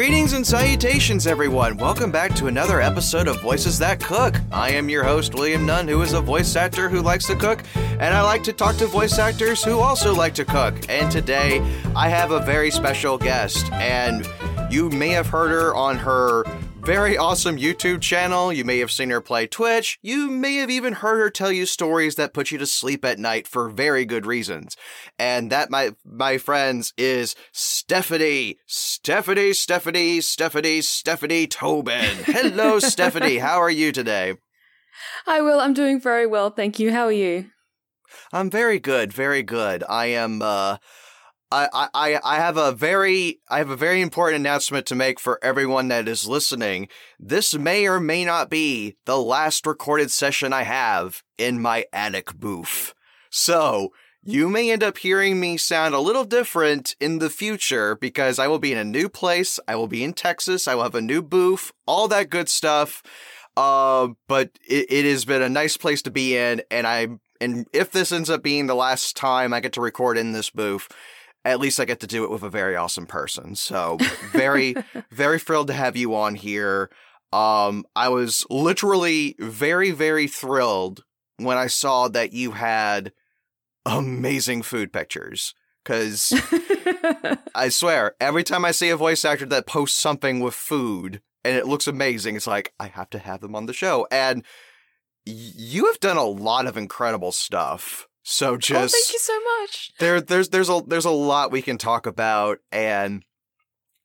[0.00, 1.76] Greetings and salutations, everyone.
[1.76, 4.34] Welcome back to another episode of Voices That Cook.
[4.50, 7.62] I am your host, William Nunn, who is a voice actor who likes to cook,
[7.76, 10.74] and I like to talk to voice actors who also like to cook.
[10.88, 11.60] And today,
[11.94, 14.26] I have a very special guest, and
[14.70, 16.44] you may have heard her on her
[16.80, 18.52] very awesome YouTube channel.
[18.52, 19.98] You may have seen her play Twitch.
[20.02, 23.18] You may have even heard her tell you stories that put you to sleep at
[23.18, 24.76] night for very good reasons.
[25.18, 28.58] And that, my my friends, is Stephanie.
[28.66, 32.16] Stephanie, Stephanie, Stephanie, Stephanie Tobin.
[32.24, 33.38] Hello, Stephanie.
[33.38, 34.34] How are you today?
[35.26, 35.60] Hi, Will.
[35.60, 36.92] I'm doing very well, thank you.
[36.92, 37.50] How are you?
[38.32, 39.84] I'm very good, very good.
[39.88, 40.78] I am uh
[41.52, 45.38] I, I, I have a very I have a very important announcement to make for
[45.42, 46.88] everyone that is listening.
[47.18, 52.34] This may or may not be the last recorded session I have in my attic
[52.34, 52.94] booth.
[53.30, 53.92] So
[54.22, 58.46] you may end up hearing me sound a little different in the future because I
[58.46, 59.58] will be in a new place.
[59.66, 60.68] I will be in Texas.
[60.68, 63.02] I will have a new booth, all that good stuff.
[63.56, 67.08] Uh, but it, it has been a nice place to be in, and I
[67.40, 70.50] and if this ends up being the last time I get to record in this
[70.50, 70.88] booth,
[71.44, 73.54] at least I get to do it with a very awesome person.
[73.54, 73.98] So
[74.32, 74.74] very,
[75.10, 76.90] very thrilled to have you on here.
[77.32, 81.04] Um, I was literally very, very thrilled
[81.38, 83.12] when I saw that you had
[83.86, 85.54] amazing food pictures.
[85.84, 86.32] Cause
[87.54, 91.56] I swear, every time I see a voice actor that posts something with food and
[91.56, 94.06] it looks amazing, it's like, I have to have them on the show.
[94.10, 94.44] And
[95.24, 98.06] you have done a lot of incredible stuff.
[98.22, 99.92] So just oh, thank you so much.
[99.98, 103.24] There, there's there's a there's a lot we can talk about, and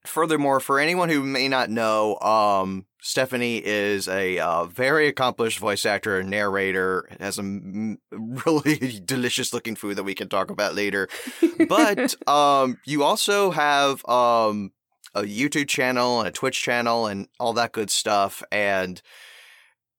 [0.06, 5.84] furthermore, for anyone who may not know, um, Stephanie is a uh, very accomplished voice
[5.84, 7.08] actor and narrator.
[7.20, 11.08] Has some really delicious looking food that we can talk about later.
[11.68, 14.72] but um, you also have um,
[15.14, 18.42] a YouTube channel and a Twitch channel and all that good stuff.
[18.50, 19.00] And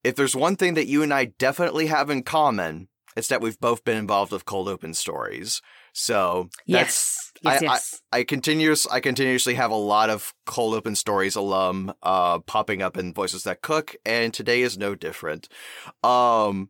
[0.03, 3.59] if there's one thing that you and I definitely have in common, it's that we've
[3.59, 5.61] both been involved with cold open stories.
[5.91, 8.01] So yes, yes, I, yes.
[8.11, 12.81] I, I continuous I continuously have a lot of cold open stories alum uh popping
[12.81, 15.49] up in voices that cook, and today is no different.
[16.03, 16.69] Um,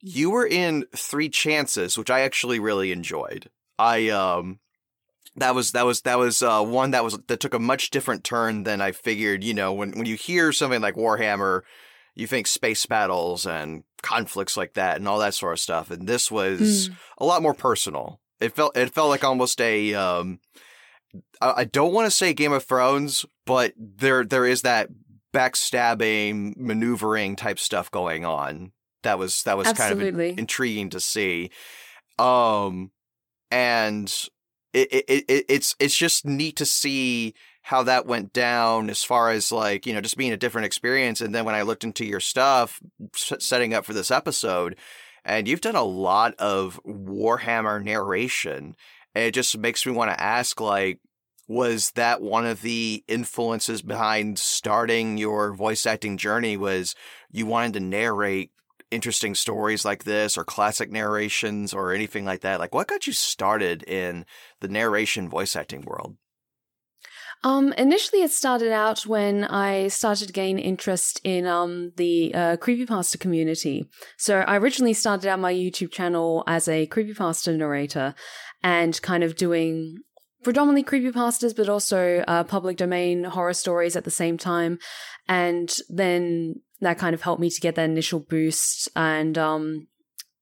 [0.00, 3.50] you were in Three Chances, which I actually really enjoyed.
[3.78, 4.58] I um
[5.36, 8.24] that was that was that was uh, one that was that took a much different
[8.24, 9.44] turn than I figured.
[9.44, 11.62] You know, when when you hear something like Warhammer,
[12.16, 15.90] you think space battles and conflicts like that and all that sort of stuff.
[15.90, 16.96] And this was mm.
[17.18, 18.20] a lot more personal.
[18.40, 20.40] It felt it felt like almost a um,
[21.40, 24.88] I don't want to say Game of Thrones, but there there is that
[25.32, 28.72] backstabbing, maneuvering type stuff going on.
[29.02, 30.28] That was that was Absolutely.
[30.28, 31.50] kind of intriguing to see.
[32.18, 32.90] Um,
[33.50, 34.12] and
[34.72, 37.34] it, it, it it's it's just neat to see
[37.66, 41.20] how that went down as far as like you know just being a different experience.
[41.20, 42.80] And then when i looked into your stuff
[43.12, 44.76] setting up for this episode
[45.24, 48.76] and you've done a lot of warhammer narration.
[49.16, 51.00] And it just makes me want to ask like
[51.48, 56.94] was that one of the influences behind starting your voice acting journey was
[57.32, 58.52] you wanted to narrate
[58.92, 62.60] interesting stories like this or classic narrations or anything like that?
[62.60, 64.24] Like what got you started in
[64.60, 66.16] the narration voice acting world
[67.44, 72.56] um, initially, it started out when I started to gain interest in um, the uh,
[72.56, 73.88] creepypasta community.
[74.16, 78.14] So I originally started out my YouTube channel as a creepypasta narrator
[78.62, 79.98] and kind of doing
[80.42, 84.78] predominantly creepypastas, but also uh, public domain horror stories at the same time.
[85.28, 89.88] And then that kind of helped me to get that initial boost and um,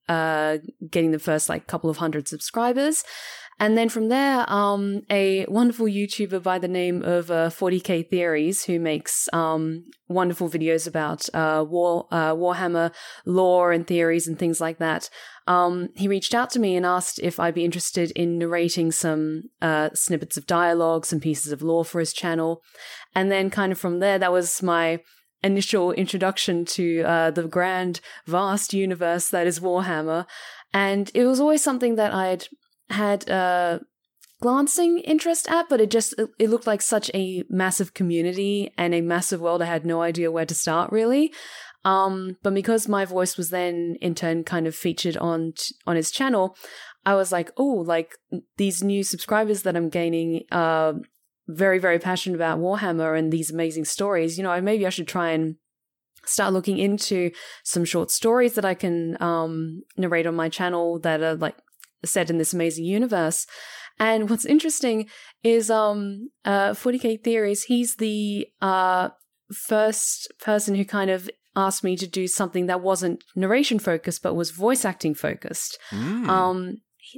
[0.09, 0.59] uh,
[0.91, 3.05] getting the first like couple of hundred subscribers.
[3.61, 8.65] And then from there, um, a wonderful YouTuber by the name of uh, 40k Theories,
[8.65, 12.93] who makes um, wonderful videos about uh, War uh, Warhammer
[13.25, 15.09] lore and theories and things like that.
[15.47, 19.45] Um, he reached out to me and asked if I'd be interested in narrating some
[19.63, 22.61] uh, snippets of dialogue, some pieces of lore for his channel,
[23.15, 25.01] and then kind of from there, that was my
[25.45, 30.27] initial introduction to uh, the grand, vast universe that is Warhammer.
[30.73, 32.49] And it was always something that I'd
[32.91, 33.81] had a
[34.41, 39.01] glancing interest at, but it just it looked like such a massive community and a
[39.01, 39.63] massive world.
[39.63, 41.33] I had no idea where to start really.
[41.85, 45.55] Um, but because my voice was then in turn kind of featured on
[45.87, 46.57] on his channel,
[47.05, 48.17] I was like, oh, like
[48.57, 50.95] these new subscribers that I'm gaining are
[51.47, 54.39] very very passionate about Warhammer and these amazing stories.
[54.39, 55.57] You know, maybe I should try and
[56.27, 57.31] start looking into
[57.65, 61.57] some short stories that I can um, narrate on my channel that are like
[62.07, 63.47] set in this amazing universe.
[63.99, 65.09] And what's interesting
[65.43, 69.11] is um uh 40k theories, he's the uh
[69.53, 74.35] first person who kind of asked me to do something that wasn't narration focused but
[74.35, 75.79] was voice acting focused.
[75.93, 76.29] Mm.
[76.29, 76.77] Um,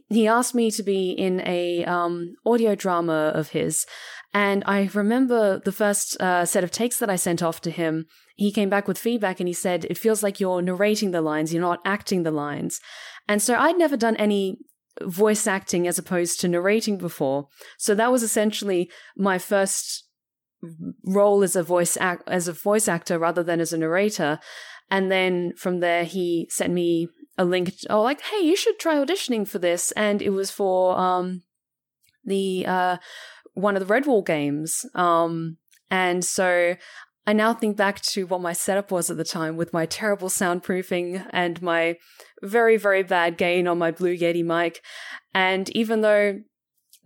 [0.08, 3.86] he asked me to be in a um, audio drama of his,
[4.34, 8.06] and I remember the first uh, set of takes that I sent off to him.
[8.34, 11.54] He came back with feedback and he said, "It feels like you're narrating the lines,
[11.54, 12.80] you're not acting the lines."
[13.28, 14.58] And so I'd never done any
[15.02, 17.48] voice acting as opposed to narrating before,
[17.78, 20.04] so that was essentially my first
[21.04, 24.38] role as a voice act as a voice actor rather than as a narrator.
[24.90, 27.74] And then from there, he sent me a link.
[27.90, 29.92] Oh, like, hey, you should try auditioning for this.
[29.92, 31.42] And it was for um
[32.24, 32.96] the uh
[33.54, 34.84] one of the Redwall games.
[34.94, 35.56] Um,
[35.90, 36.76] and so
[37.26, 40.28] I now think back to what my setup was at the time with my terrible
[40.28, 41.96] soundproofing and my
[42.42, 44.80] very, very bad gain on my Blue Yeti mic.
[45.34, 46.38] And even though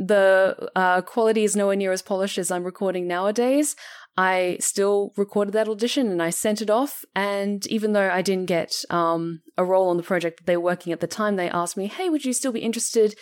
[0.01, 3.77] the uh, quality is nowhere near as polished as I'm recording nowadays.
[4.17, 7.05] I still recorded that audition and I sent it off.
[7.15, 10.65] And even though I didn't get um, a role on the project that they were
[10.65, 13.15] working at the time, they asked me, "Hey, would you still be interested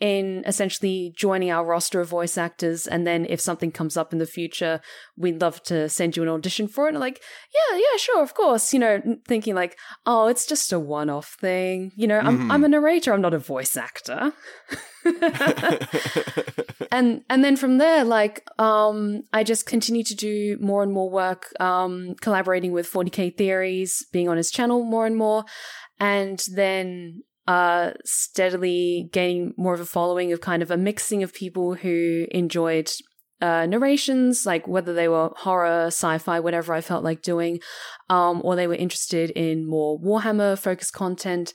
[0.00, 2.86] in essentially joining our roster of voice actors?
[2.86, 4.80] And then if something comes up in the future,
[5.16, 7.22] we'd love to send you an audition for it." And like,
[7.54, 11.92] "Yeah, yeah, sure, of course." You know, thinking like, "Oh, it's just a one-off thing."
[11.96, 12.50] You know, I'm.
[12.50, 13.12] I'm a narrator.
[13.12, 14.32] I'm not a voice actor.
[16.92, 21.08] and and then from there like um i just continue to do more and more
[21.08, 25.44] work um collaborating with 40k theories being on his channel more and more
[26.00, 27.22] and then
[28.04, 32.90] steadily gaining more of a following of kind of a mixing of people who enjoyed
[33.40, 37.60] uh narrations like whether they were horror sci-fi whatever i felt like doing
[38.08, 41.52] um or they were interested in more warhammer focused content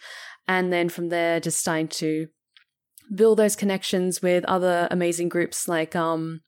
[0.48, 2.28] and then from there just starting to
[3.14, 6.42] build those connections with other amazing groups like um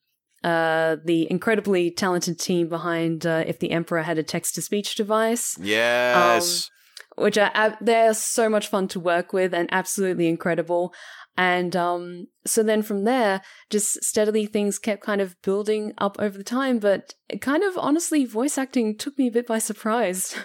[0.43, 4.95] uh the incredibly talented team behind uh, if the emperor had a text to speech
[4.95, 6.69] device yes.
[7.15, 10.93] Which are they're so much fun to work with and absolutely incredible.
[11.35, 16.37] And um so then from there just steadily things kept kind of building up over
[16.37, 20.35] the time but kind of honestly voice acting took me a bit by surprise.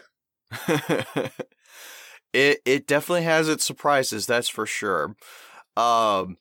[2.33, 5.17] It it definitely has its surprises, that's for sure.
[5.77, 6.37] Um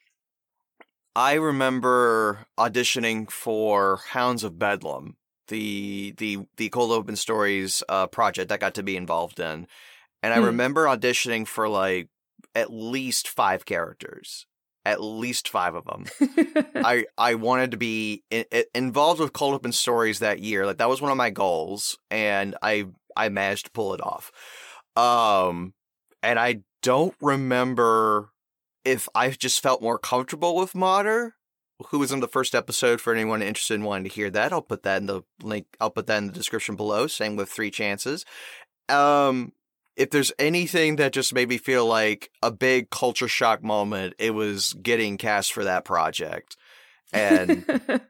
[1.15, 5.15] I remember auditioning for Hounds of Bedlam,
[5.47, 9.65] the the the Cold Open Stories uh, project that got to be involved in,
[10.27, 10.45] and I Hmm.
[10.47, 12.09] remember auditioning for like
[12.53, 14.45] at least five characters,
[14.83, 16.05] at least five of them.
[16.75, 20.65] I I wanted to be in, in- involved with Cold Open Stories that year.
[20.65, 24.31] Like that was one of my goals, and I I managed to pull it off.
[24.97, 25.73] Um,
[26.21, 28.31] and I don't remember
[28.83, 31.35] if I just felt more comfortable with Mater,
[31.89, 32.99] who was in the first episode.
[32.99, 35.67] For anyone interested in wanting to hear that, I'll put that in the link.
[35.79, 37.07] I'll put that in the description below.
[37.07, 38.25] Same with Three Chances.
[38.89, 39.51] Um,
[39.97, 44.31] if there's anything that just made me feel like a big culture shock moment, it
[44.31, 46.55] was getting cast for that project.
[47.11, 47.65] And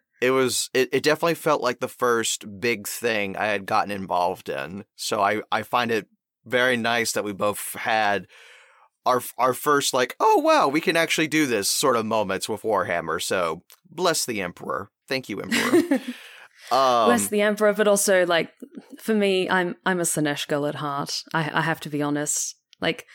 [0.22, 4.50] it was it, it definitely felt like the first big thing I had gotten involved
[4.50, 4.84] in.
[4.98, 6.08] So I, I find it
[6.46, 8.28] very nice that we both had
[9.06, 12.64] our our first like, oh wow, we can actually do this sort of moments with
[12.64, 13.22] Warhammer.
[13.22, 14.90] So bless the Emperor.
[15.08, 16.02] Thank you, Emperor.
[16.72, 18.52] Um, Bless the Emperor, but also like
[19.00, 21.24] for me, I'm I'm a Slaanesh girl at heart.
[21.34, 22.56] I I have to be honest.
[22.82, 23.06] Like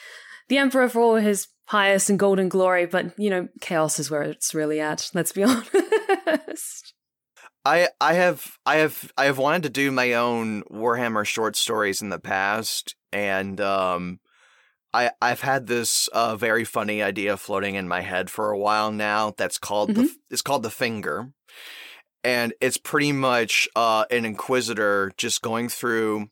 [0.49, 4.23] the Emperor for all his pious and golden glory, but you know, chaos is where
[4.23, 5.11] it's really at.
[5.14, 6.94] Let's be honest.
[7.64, 12.02] I I have I have I have wanted to do my own Warhammer short stories
[12.02, 14.21] in the past, and um,
[14.92, 18.90] I I've had this uh, very funny idea floating in my head for a while
[18.90, 19.32] now.
[19.37, 21.32] That's called the it's called the Finger,
[22.24, 26.28] and it's pretty much uh, an Inquisitor just going through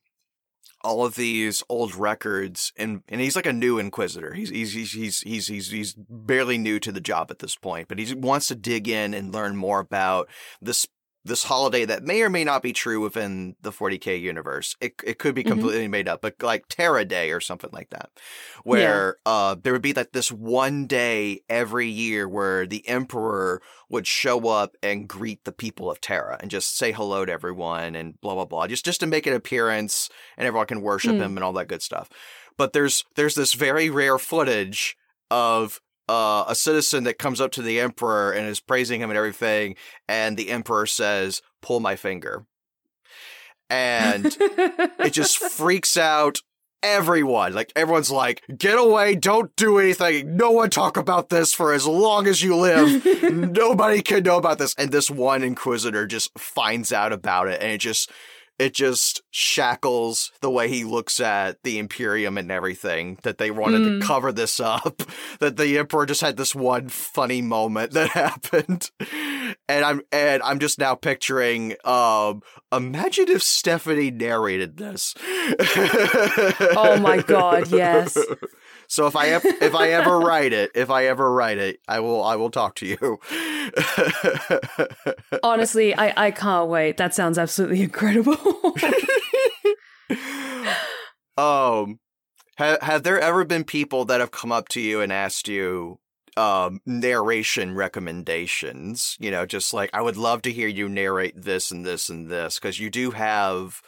[0.83, 4.33] all of these old records, and and he's like a new Inquisitor.
[4.33, 7.89] He's he's he's he's he's he's, he's barely new to the job at this point,
[7.89, 10.29] but he wants to dig in and learn more about
[10.61, 10.87] this
[11.25, 14.75] this holiday that may or may not be true within the 40k universe.
[14.81, 15.49] It it could be Mhm.
[15.49, 18.11] completely made up, but like Terra Day or something like that,
[18.65, 24.07] where uh there would be like this one day every year where the Emperor would
[24.07, 28.21] show up and greet the people of Terra and just say hello to everyone and
[28.21, 31.21] blah blah blah, just just to make an appearance and everyone can worship Mm.
[31.21, 32.09] him and all that good stuff.
[32.57, 34.97] But there's there's this very rare footage
[35.31, 39.17] of uh, a citizen that comes up to the emperor and is praising him and
[39.17, 39.77] everything,
[40.09, 42.47] and the emperor says, "Pull my finger,"
[43.69, 46.41] and it just freaks out
[46.83, 51.73] everyone, like everyone's like, get away, don't do anything, no one talk about this for
[51.73, 53.05] as long as you live.
[53.33, 54.75] Nobody can know about this.
[54.79, 58.11] And this one inquisitor just finds out about it and it just
[58.61, 63.81] it just shackles the way he looks at the Imperium and everything that they wanted
[63.81, 64.01] Mm.
[64.01, 65.03] to cover this up.
[65.41, 68.91] That the Emperor just had this one funny moment that happened.
[69.69, 75.15] And I'm and I'm just now picturing um imagine if Stephanie narrated this.
[76.77, 78.17] Oh my God, yes.
[78.91, 82.01] So if I ev- if I ever write it, if I ever write it, I
[82.01, 83.21] will I will talk to you.
[85.45, 86.97] Honestly, I, I can't wait.
[86.97, 88.37] That sounds absolutely incredible.
[91.39, 92.01] um
[92.57, 96.01] have have there ever been people that have come up to you and asked you
[96.37, 101.71] um narration recommendations you know just like i would love to hear you narrate this
[101.71, 103.81] and this and this because you do have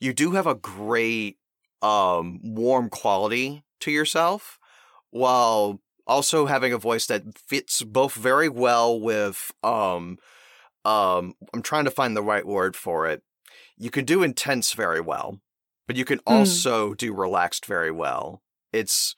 [0.00, 1.36] you do have a great
[1.82, 4.58] um warm quality to yourself
[5.10, 10.18] while also having a voice that fits both very well with um
[10.84, 13.22] um i'm trying to find the right word for it.
[13.76, 15.40] You can do intense very well
[15.88, 18.42] but you can also do relaxed very well.
[18.72, 19.16] It's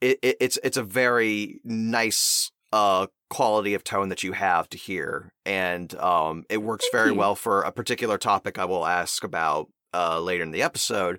[0.00, 4.76] it, it it's it's a very nice uh quality of tone that you have to
[4.76, 7.14] hear and um it works Thank very you.
[7.14, 11.18] well for a particular topic I will ask about uh later in the episode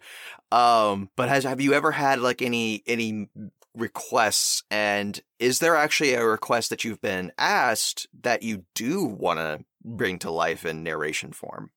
[0.52, 3.30] um but has have you ever had like any any
[3.76, 4.64] requests?
[4.70, 9.64] And is there actually a request that you've been asked that you do want to
[9.84, 11.72] bring to life in narration form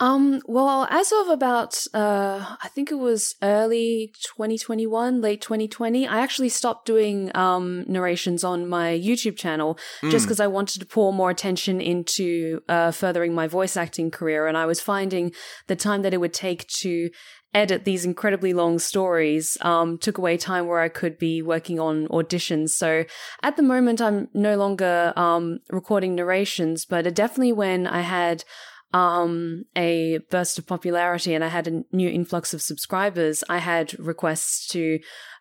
[0.00, 6.20] Um, well, as of about, uh, I think it was early 2021, late 2020, I
[6.20, 10.86] actually stopped doing, um, narrations on my YouTube channel just Mm, because I wanted to
[10.86, 14.46] pour more attention into, uh, furthering my voice acting career.
[14.46, 15.32] And I was finding
[15.66, 17.10] the time that it would take to
[17.54, 22.06] edit these incredibly long stories, um, took away time where I could be working on
[22.08, 22.68] auditions.
[22.70, 23.04] So
[23.42, 28.44] at the moment, I'm no longer, um, recording narrations, but definitely when I had,
[28.92, 33.98] um, a burst of popularity and I had a new influx of subscribers, I had
[33.98, 34.98] requests to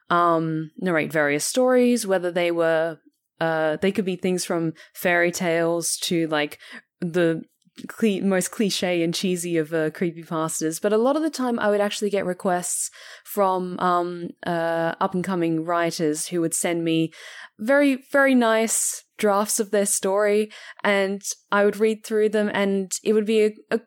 [0.10, 3.00] um, narrate various stories, whether they were
[3.39, 6.58] uh, they could be things from fairy tales to like
[7.01, 7.44] the
[7.88, 10.81] cle- most cliche and cheesy of uh, creepypastas.
[10.81, 12.89] But a lot of the time, I would actually get requests
[13.24, 17.12] from um, uh, up and coming writers who would send me
[17.60, 20.51] very, very nice drafts of their story,
[20.84, 23.79] and I would read through them, and it would be a, a,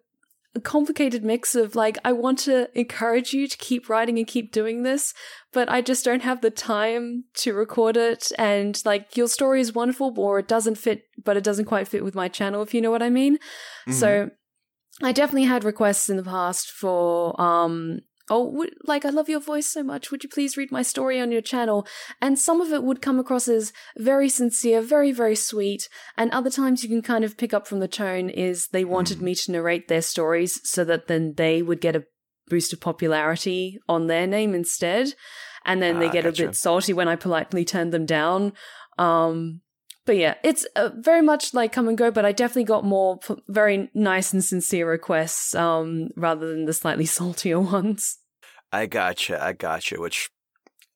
[0.55, 4.53] a complicated mix of like, I want to encourage you to keep writing and keep
[4.53, 5.15] doing this,
[5.53, 8.33] but I just don't have the time to record it.
[8.37, 12.03] And like, your story is wonderful, or it doesn't fit, but it doesn't quite fit
[12.03, 13.39] with my channel, if you know what I mean.
[13.89, 13.95] mhm.
[13.95, 14.31] So
[15.03, 19.41] I definitely had requests in the past for um oh would, like I love your
[19.41, 20.11] voice so much.
[20.11, 21.87] Would you please read my story on your channel?
[22.23, 26.51] And some of it would come across as very sincere very very sweet and other
[26.51, 29.23] times you can kind of pick up from the tone is they wanted Mm.
[29.23, 32.05] me to narrate their stories so that then they would get a
[32.49, 35.15] boost of popularity on their name instead
[35.65, 38.53] and then they Ah, get a bit salty when I politely turn them down.
[38.99, 39.61] Um
[40.11, 43.19] but yeah, it's uh, very much like come and go, but I definitely got more
[43.19, 48.19] p- very nice and sincere requests um, rather than the slightly saltier ones.
[48.73, 49.41] I gotcha.
[49.41, 50.01] I gotcha.
[50.01, 50.29] Which,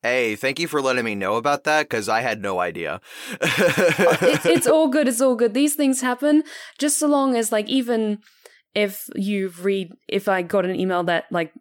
[0.02, 3.00] hey, thank you for letting me know about that because I had no idea.
[3.40, 3.40] It,
[4.46, 5.06] it's all good.
[5.06, 5.54] It's all good.
[5.54, 6.42] These things happen
[6.80, 8.18] just so long as, like, even
[8.74, 11.52] if you read, if I got an email that, like,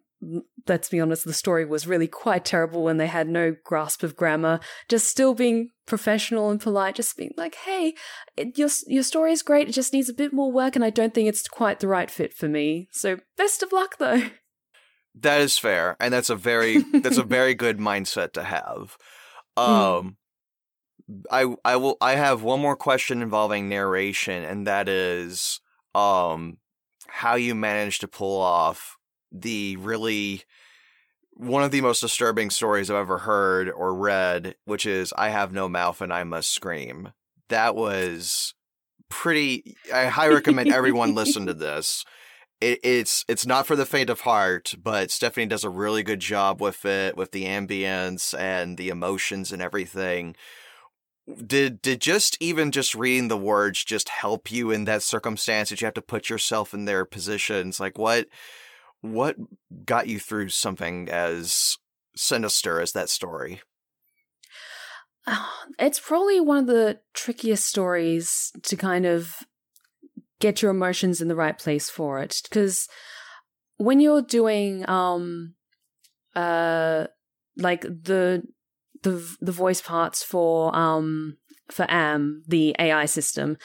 [0.66, 4.16] let's be honest, the story was really quite terrible when they had no grasp of
[4.16, 7.94] grammar, just still being professional and polite, just being like, hey,
[8.36, 9.68] it, your, your story is great.
[9.68, 12.10] It just needs a bit more work, and I don't think it's quite the right
[12.10, 12.88] fit for me.
[12.92, 14.22] So, best of luck, though.
[15.14, 18.96] that is fair, and that's a very that's a very good mindset to have.
[19.56, 19.68] Mm.
[19.68, 20.16] Um,
[21.30, 25.60] I I will I have one more question involving narration, and that is
[25.94, 26.58] um
[27.06, 28.96] how you managed to pull off
[29.34, 30.44] the really
[31.36, 35.52] one of the most disturbing stories I've ever heard or read, which is I have
[35.52, 37.12] no mouth and I must scream.
[37.48, 38.54] That was
[39.10, 42.04] pretty I highly recommend everyone listen to this.
[42.60, 46.20] It, it's it's not for the faint of heart, but Stephanie does a really good
[46.20, 50.36] job with it, with the ambience and the emotions and everything.
[51.44, 55.70] Did did just even just reading the words just help you in that circumstance?
[55.70, 57.80] that you have to put yourself in their positions?
[57.80, 58.28] Like what
[59.04, 59.36] what
[59.84, 61.76] got you through something as
[62.16, 63.60] sinister as that story?
[65.78, 69.36] It's probably one of the trickiest stories to kind of
[70.40, 72.40] get your emotions in the right place for it.
[72.44, 72.88] Because
[73.76, 75.54] when you're doing um,
[76.34, 77.06] uh
[77.56, 78.42] like the
[79.02, 81.36] the the voice parts for um
[81.70, 83.58] for AM, the AI system.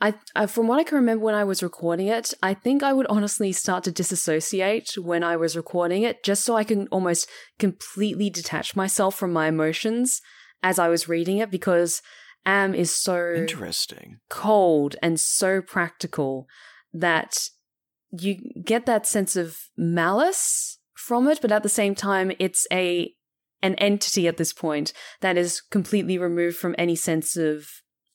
[0.00, 2.92] I, I from what I can remember when I was recording it, I think I
[2.92, 7.28] would honestly start to disassociate when I was recording it just so I can almost
[7.58, 10.20] completely detach myself from my emotions
[10.62, 12.02] as I was reading it because
[12.44, 14.18] AM is so Interesting.
[14.28, 16.46] cold and so practical
[16.92, 17.48] that
[18.10, 23.12] you get that sense of malice from it, but at the same time, it's a
[23.62, 27.66] an entity at this point that is completely removed from any sense of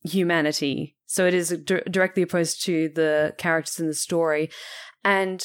[0.04, 0.96] humanity.
[1.06, 4.50] So it is di- directly opposed to the characters in the story,
[5.04, 5.44] and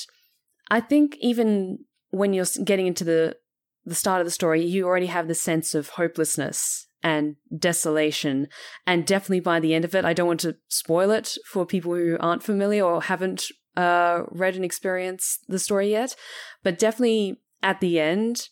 [0.71, 1.79] I think even
[2.11, 3.37] when you're getting into the
[3.85, 8.49] the start of the story, you already have the sense of hopelessness and desolation.
[8.85, 11.95] And definitely by the end of it, I don't want to spoil it for people
[11.95, 13.47] who aren't familiar or haven't
[13.77, 16.17] uh, read and experienced the story yet,
[16.65, 18.49] but definitely at the end,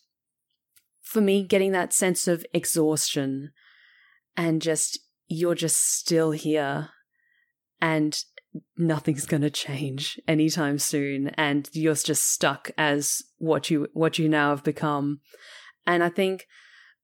[1.01, 3.51] for me, getting that sense of exhaustion
[4.37, 6.89] and just, you're just still here
[7.81, 8.23] and
[8.77, 14.29] nothing's going to change anytime soon and you're just stuck as what you what you
[14.29, 15.19] now have become.
[15.85, 16.45] And i think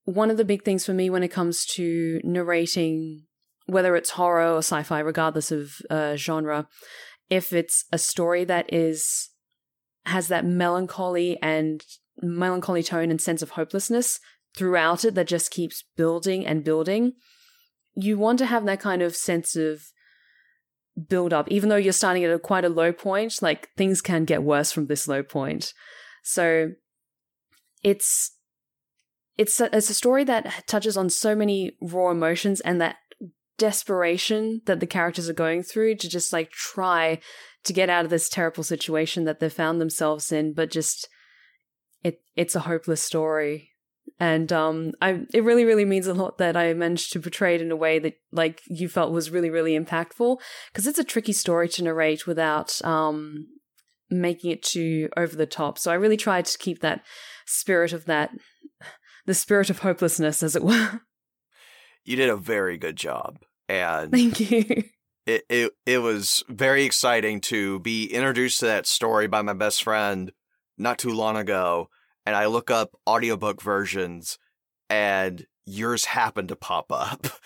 [0.06, 3.24] one of the big things for me when it comes to narrating
[3.68, 6.68] whether it's horror or sci-fi regardless of uh, genre
[7.30, 9.30] if it's a story that is
[10.06, 11.84] has that melancholy and
[12.22, 14.20] melancholy tone and sense of hopelessness
[14.56, 17.13] throughout it that just keeps building and building
[17.96, 19.82] you want to have that kind of sense of
[21.08, 24.26] build up even though you're starting at a quite a low point like things can
[24.26, 25.74] get worse from this low point.
[26.24, 26.72] So
[27.84, 28.36] it's
[29.38, 32.98] it's a, it's a story that touches on so many raw emotions and that
[33.58, 37.20] desperation that the characters are going through to just like try
[37.64, 41.08] to get out of this terrible situation that they've found themselves in but just
[42.04, 43.71] it it's a hopeless story
[44.22, 47.62] and um i it really really means a lot that i managed to portray it
[47.62, 50.38] in a way that like you felt was really really impactful.
[50.72, 53.48] Because it's a tricky story to narrate without um
[54.10, 55.77] making it too over the top.
[55.77, 57.03] So i really tried to keep that
[57.46, 58.29] spirit of that
[59.25, 61.01] the spirit of hopelessness as it were.
[62.03, 63.38] You did a very good job.
[63.70, 64.86] And thank you.
[65.27, 69.84] it, it it was very exciting to be introduced to that story by my best
[69.84, 70.31] friend
[70.79, 71.90] not too long ago
[72.25, 74.38] and I look up audiobook versions
[74.90, 77.27] and yours happened to pop up.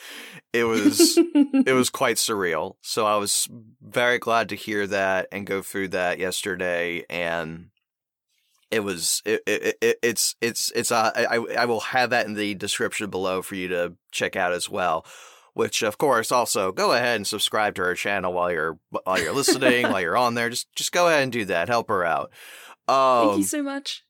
[0.53, 2.75] It was it was quite surreal.
[2.79, 3.49] So I was
[3.81, 7.71] very glad to hear that and go through that yesterday and
[8.71, 12.35] it was it, it, it it's it's it's uh, I I will have that in
[12.35, 15.05] the description below for you to check out as well.
[15.55, 19.33] Which of course also go ahead and subscribe to her channel while you're while you're
[19.33, 20.49] listening while you're on there.
[20.49, 21.67] Just just go ahead and do that.
[21.67, 22.31] Help her out.
[22.87, 24.04] Um, thank you so much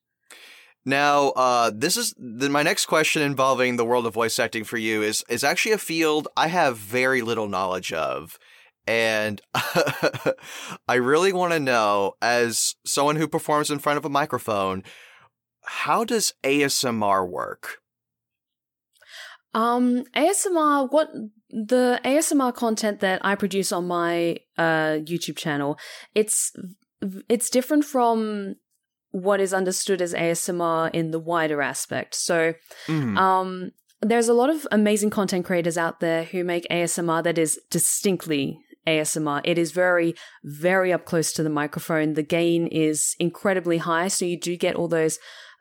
[0.86, 4.78] now, uh, this is the, my next question involving the world of voice acting for
[4.78, 8.38] you is is actually a field I have very little knowledge of,
[8.86, 9.42] and
[10.88, 14.84] I really want to know, as someone who performs in front of a microphone,
[15.64, 17.80] how does ASMR work?
[19.56, 21.10] Um, ASMR, what
[21.50, 25.80] the ASMR content that I produce on my uh YouTube channel,
[26.14, 26.54] it's
[27.28, 28.58] it's different from
[29.24, 32.14] what is understood as ASMR in the wider aspect.
[32.16, 32.54] So,
[32.88, 33.18] Mm.
[33.18, 37.58] um, there's a lot of amazing content creators out there who make ASMR that is
[37.72, 39.40] distinctly ASMR.
[39.46, 42.14] It is very, very up close to the microphone.
[42.14, 45.18] The gain is incredibly high, so you do get all those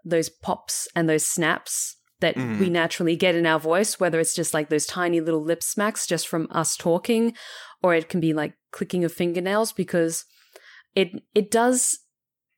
[0.07, 2.59] those pops and those snaps that Mhm.
[2.59, 6.07] we naturally get in our voice, whether it's just like those tiny little lip smacks
[6.07, 7.35] just from us talking,
[7.83, 10.25] or it can be like clicking of fingernails because
[10.95, 12.01] it it does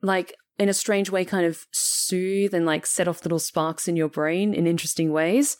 [0.03, 3.97] like in a strange way kind of soothe and like set off little sparks in
[3.97, 5.57] your brain in interesting ways.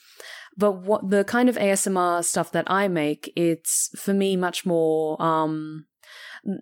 [0.57, 5.21] But what the kind of ASMR stuff that I make, it's for me much more
[5.23, 5.87] um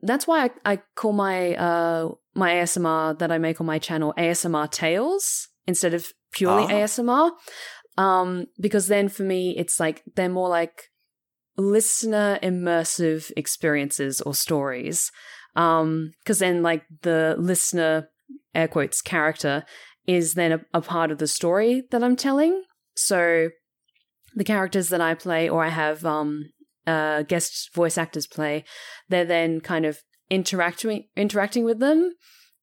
[0.02, 4.14] that's why I, I call my uh my ASMR that I make on my channel
[4.18, 6.78] ASMR Tales instead of purely Ah.
[6.78, 7.30] ASMR.
[7.96, 10.90] Um because then for me it's like they're more like
[11.56, 15.12] listener immersive experiences or stories.
[15.54, 18.08] Um because then like the listener
[18.54, 19.64] air quotes character
[20.06, 22.62] is then a, a part of the story that I'm telling.
[22.96, 23.50] So
[24.34, 26.50] the characters that I play or I have um
[26.86, 28.64] uh guest voice actors play,
[29.08, 29.98] they're then kind of
[30.30, 32.14] interacting interacting with them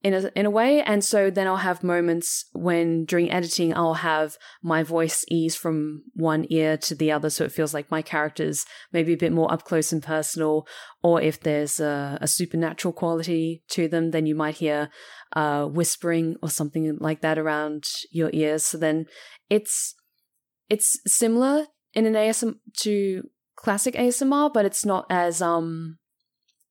[0.03, 0.81] in a in a way.
[0.81, 6.03] And so then I'll have moments when during editing I'll have my voice ease from
[6.13, 7.29] one ear to the other.
[7.29, 10.67] So it feels like my characters maybe a bit more up close and personal.
[11.03, 14.89] Or if there's a, a supernatural quality to them then you might hear
[15.33, 18.65] uh, whispering or something like that around your ears.
[18.65, 19.05] So then
[19.49, 19.95] it's
[20.69, 23.23] it's similar in an ASM to
[23.55, 25.99] classic ASMR but it's not as um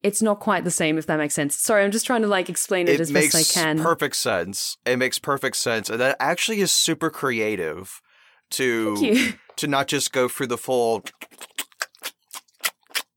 [0.03, 1.57] it's not quite the same if that makes sense.
[1.57, 3.79] Sorry, I'm just trying to like explain it, it as best I can.
[3.79, 4.79] Perfect sense.
[4.87, 8.01] It makes perfect sense, and that actually is super creative
[8.51, 11.05] to to not just go through the full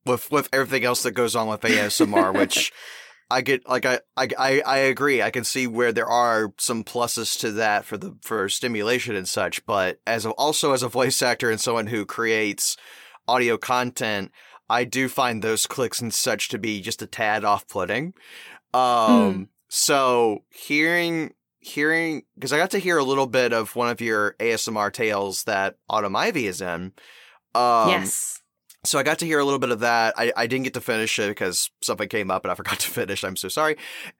[0.05, 2.71] with with everything else that goes on with ASMR, which
[3.29, 5.21] I get like I, I I agree.
[5.21, 9.27] I can see where there are some pluses to that for the for stimulation and
[9.27, 12.75] such, but as a, also as a voice actor and someone who creates
[13.27, 14.31] audio content,
[14.69, 18.13] I do find those clicks and such to be just a tad off-putting.
[18.73, 19.47] Um, Mm.
[19.69, 24.35] so hearing hearing because I got to hear a little bit of one of your
[24.39, 26.91] ASMR tales that Autumn Ivy is in.
[27.55, 28.41] Um, yes.
[28.83, 30.15] so I got to hear a little bit of that.
[30.17, 32.89] I, I didn't get to finish it because something came up and I forgot to
[32.89, 33.23] finish.
[33.23, 33.77] I'm so sorry.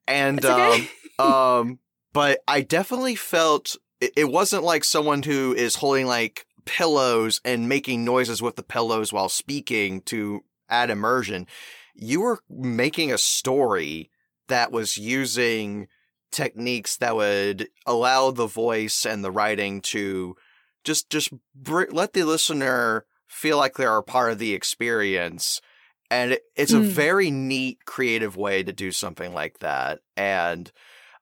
[0.07, 0.87] And okay.
[1.19, 1.79] um, um,
[2.13, 7.69] but I definitely felt it, it wasn't like someone who is holding like pillows and
[7.69, 11.47] making noises with the pillows while speaking to add immersion.
[11.95, 14.09] You were making a story
[14.47, 15.87] that was using
[16.31, 20.35] techniques that would allow the voice and the writing to
[20.83, 25.61] just just br- let the listener feel like they're a part of the experience
[26.09, 26.85] and it, it's a Mm.
[26.85, 30.71] very neat creative way to do something like that and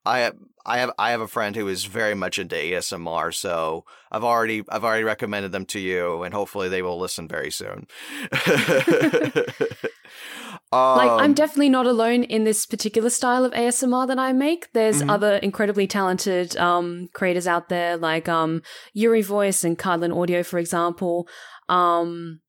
[0.06, 0.32] i
[0.66, 4.64] i have i have a friend who is very much into asmr so i've already
[4.70, 7.88] i've already recommended them to you and hopefully they will listen very soon
[10.72, 14.72] like I'm Um, definitely not alone in this particular style of ASMR that I make.
[14.74, 15.10] There's Mhm.
[15.10, 18.62] other incredibly talented um, creators out there, like um,
[18.94, 21.28] Yuri Voice and Cardlin Audio, for example.
[21.70, 22.40] Um,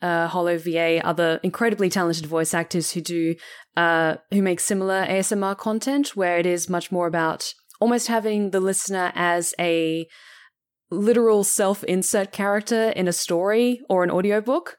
[0.00, 3.34] uh, Hollow VA, other incredibly talented voice actors who do
[3.76, 8.60] uh, who make similar ASMR content, where it is much more about almost having the
[8.60, 10.06] listener as a
[10.90, 14.76] literal self-insert character in a story or an audiobook.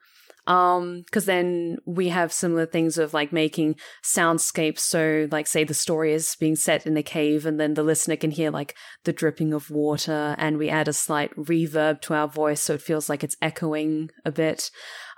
[0.48, 4.80] Um because then we have similar things of like making soundscapes.
[4.80, 8.16] So like say the story is being set in a cave and then the listener
[8.16, 12.28] can hear like the dripping of water and we add a slight reverb to our
[12.28, 14.72] voice so it feels like it's echoing a bit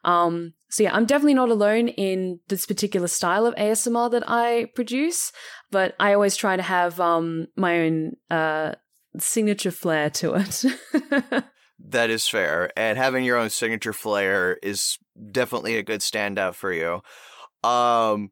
[0.04, 4.68] um so yeah i'm definitely not alone in this particular style of asmr that i
[4.76, 5.32] produce
[5.70, 8.74] but i always try to have um my own uh
[9.20, 10.66] signature flair to it
[11.90, 12.70] That is fair.
[12.78, 15.00] And having your own signature flair is
[15.32, 17.02] definitely a good standout for you.
[17.68, 18.32] Um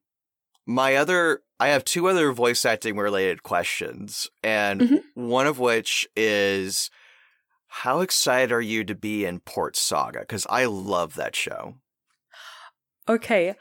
[0.67, 5.03] my other I have two other voice acting related questions and Mhm.
[5.15, 6.91] one of which is
[7.69, 11.75] how excited are you to be in Port Saga cuz I love that show.
[13.07, 13.55] Okay,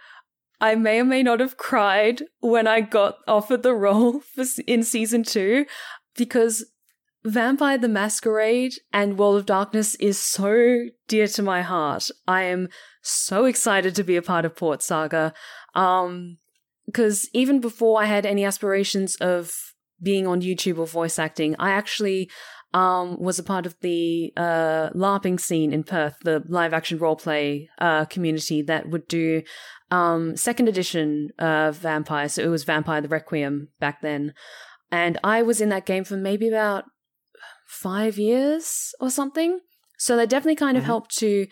[0.61, 4.83] I may or may not have cried when I got offered the role for, in
[4.83, 5.66] season two
[6.16, 6.64] because
[7.25, 12.11] Vampire the Masquerade and World of Darkness is so dear to my heart.
[12.27, 12.68] I am
[13.03, 15.33] so excited to be a part of Port Saga.
[15.75, 16.38] Um,
[16.87, 19.53] because even before I had any aspirations of
[20.03, 22.31] being on YouTube or voice acting, I actually
[22.74, 27.66] um, was a part of the uh, LARPing scene in Perth, the live action roleplay
[27.78, 29.42] uh, community that would do
[29.90, 32.28] um, second edition uh, Vampire.
[32.28, 34.35] So it was Vampire the Requiem back then.
[34.90, 36.85] And I was in that game for maybe about
[37.66, 39.61] five years or something.
[39.98, 40.87] So that definitely kind of Mhm.
[40.87, 41.46] helped to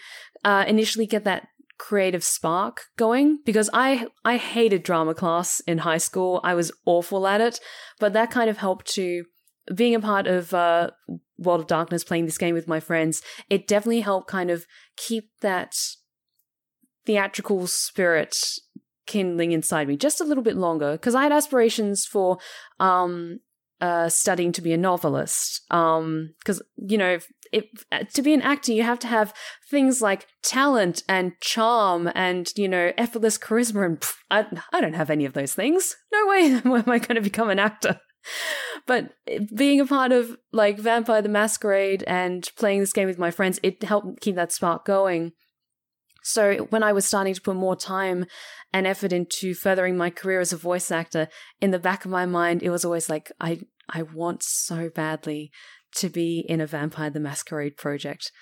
[0.44, 1.48] uh, initially get that
[1.79, 6.40] creative spark going because I I hated drama class in high school.
[6.44, 7.61] I was awful at it,
[7.98, 9.24] but that kind of helped to
[9.74, 10.90] being a part of uh,
[11.38, 13.22] World of Darkness, playing this game with my friends.
[13.50, 15.74] It definitely helped kind of keep that
[17.05, 18.37] theatrical spirit
[19.07, 22.38] kindling inside me just a little bit longer because I had aspirations for
[22.81, 23.38] um
[23.81, 27.64] uh studying to be a novelist um because you know if, if
[28.12, 29.33] to be an actor you have to have
[29.70, 34.94] things like talent and charm and you know effortless charisma and pff, I, I don't
[34.94, 38.00] have any of those things no way am I going to become an actor
[38.87, 39.12] but
[39.55, 43.59] being a part of like Vampire the Masquerade and playing this game with my friends
[43.62, 45.33] it helped keep that spark going
[46.27, 48.27] so when I was starting to put more time
[48.73, 51.29] and effort into furthering my career as a voice actor,
[51.61, 55.53] in the back of my mind, it was always like, I, I want so badly
[55.99, 58.33] to be in a Vampire the Masquerade project.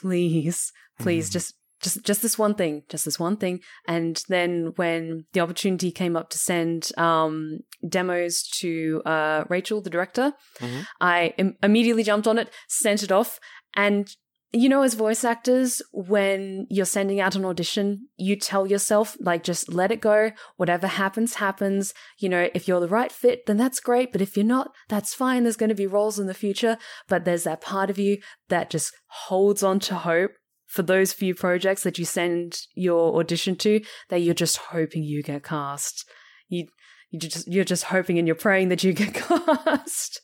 [0.00, 1.32] Please, please Mhm.
[1.32, 3.60] just just just this one thing, just this one thing.
[3.86, 9.90] And then when the opportunity came up to send um, demos to uh, Rachel, the
[9.90, 10.86] director, Mhm.
[11.00, 13.38] I Im- immediately jumped on it, sent it off,
[13.74, 14.08] and
[14.54, 19.42] you know, as voice actors, when you're sending out an audition, you tell yourself, like,
[19.42, 20.30] just let it go.
[20.58, 21.94] Whatever happens, happens.
[22.18, 24.12] You know, if you're the right fit, then that's great.
[24.12, 25.44] But if you're not, that's fine.
[25.44, 26.76] There's going to be roles in the future.
[27.08, 28.18] But there's that part of you
[28.50, 30.32] that just holds on to hope
[30.72, 35.22] for those few projects that you send your audition to that you're just hoping you
[35.22, 36.08] get cast.
[36.48, 36.66] You,
[37.10, 40.22] you just, you're just hoping and you're praying that you get cast.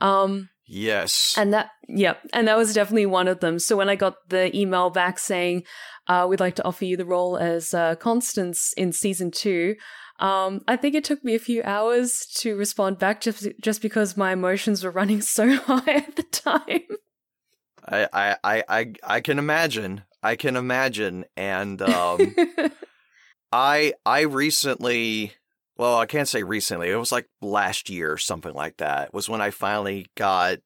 [0.00, 1.34] Um, Yes.
[1.36, 3.58] and that, yeah, and that was definitely one of them.
[3.58, 5.64] So when I got the email back saying,
[6.06, 9.74] uh, we'd like to offer you the role as uh, Constance in season two,
[10.20, 14.16] um, I think it took me a few hours to respond back just, just because
[14.16, 16.82] my emotions were running so high at the time.
[17.86, 20.04] I, I, I, I, I can imagine.
[20.22, 21.24] I can imagine.
[21.36, 22.34] And um,
[23.52, 25.32] I I recently
[25.76, 26.90] well, I can't say recently.
[26.90, 29.12] It was like last year or something like that.
[29.12, 30.58] Was when I finally got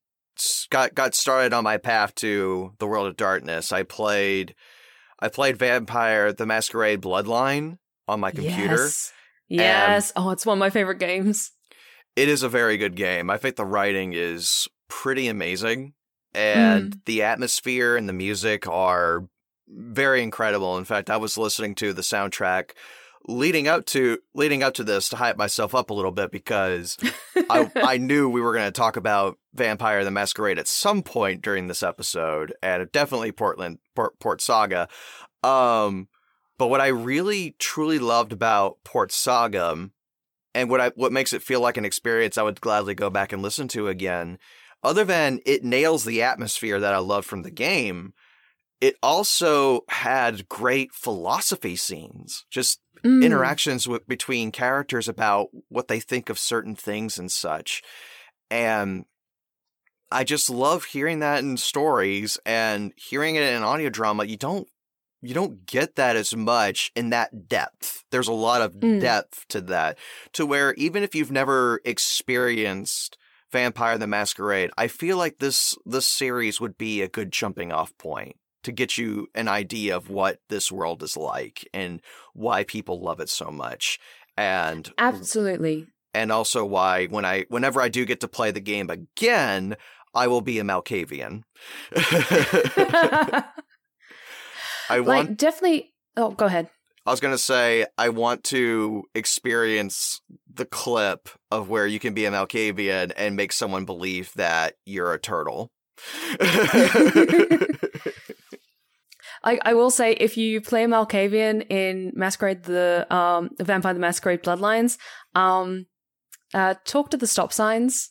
[0.70, 3.72] got got started on my path to the world of darkness.
[3.72, 4.55] I played
[5.18, 8.85] I played Vampire the Masquerade Bloodline on my computer.
[8.85, 9.12] Yes.
[9.48, 10.12] Yes.
[10.16, 11.52] oh, it's one of my favorite games.
[12.16, 13.31] It is a very good game.
[13.31, 15.94] I think the writing is pretty amazing
[16.37, 19.27] and the atmosphere and the music are
[19.68, 20.77] very incredible.
[20.79, 22.72] In fact, I was listening to the soundtrack
[23.29, 26.96] leading up to leading up to this to hype myself up a little bit because
[27.51, 31.42] I I knew we were going to talk about Vampire the Masquerade at some point
[31.42, 34.88] during this episode and definitely Portland Port, Port Saga.
[35.42, 36.09] Um
[36.59, 39.90] but what I really truly loved about Port Saga
[40.55, 43.33] and what I what makes it feel like an experience I would gladly go back
[43.33, 44.38] and listen to again
[44.87, 48.14] other than it nails the atmosphere that I love from the game,
[48.81, 53.22] it also had great philosophy scenes, just Mm.
[53.22, 57.83] interactions with between characters about what they think of certain things and such.
[58.51, 59.05] And
[60.11, 64.25] I just love hearing that in stories and hearing it in audio drama.
[64.25, 64.68] You don't
[65.22, 68.05] you don't get that as much in that depth.
[68.11, 69.01] There's a lot of Mm.
[69.01, 69.99] depth to that
[70.33, 73.18] to where even if you've never experienced
[73.56, 77.96] Vampire the Masquerade, I feel like this this series would be a good jumping off
[77.96, 82.02] point to get you an idea of what this world is like and
[82.34, 83.98] why people love it so much.
[84.36, 85.86] And Absolutely.
[86.12, 89.76] and also why when I whenever I do get to play the game again,
[90.14, 91.44] I will be a Malkavian.
[94.90, 95.94] I want like, definitely.
[96.14, 96.68] Oh, go ahead.
[97.06, 100.20] I was gonna say I want to experience
[100.52, 105.12] the clip of where you can be a Malkavian and make someone believe that you're
[105.12, 105.70] a turtle.
[109.44, 114.42] I, I will say if you play Malkavian in Masquerade the um Vampire the Masquerade
[114.42, 114.98] Bloodlines,
[115.34, 115.86] um
[116.54, 118.10] uh talk to the stop signs.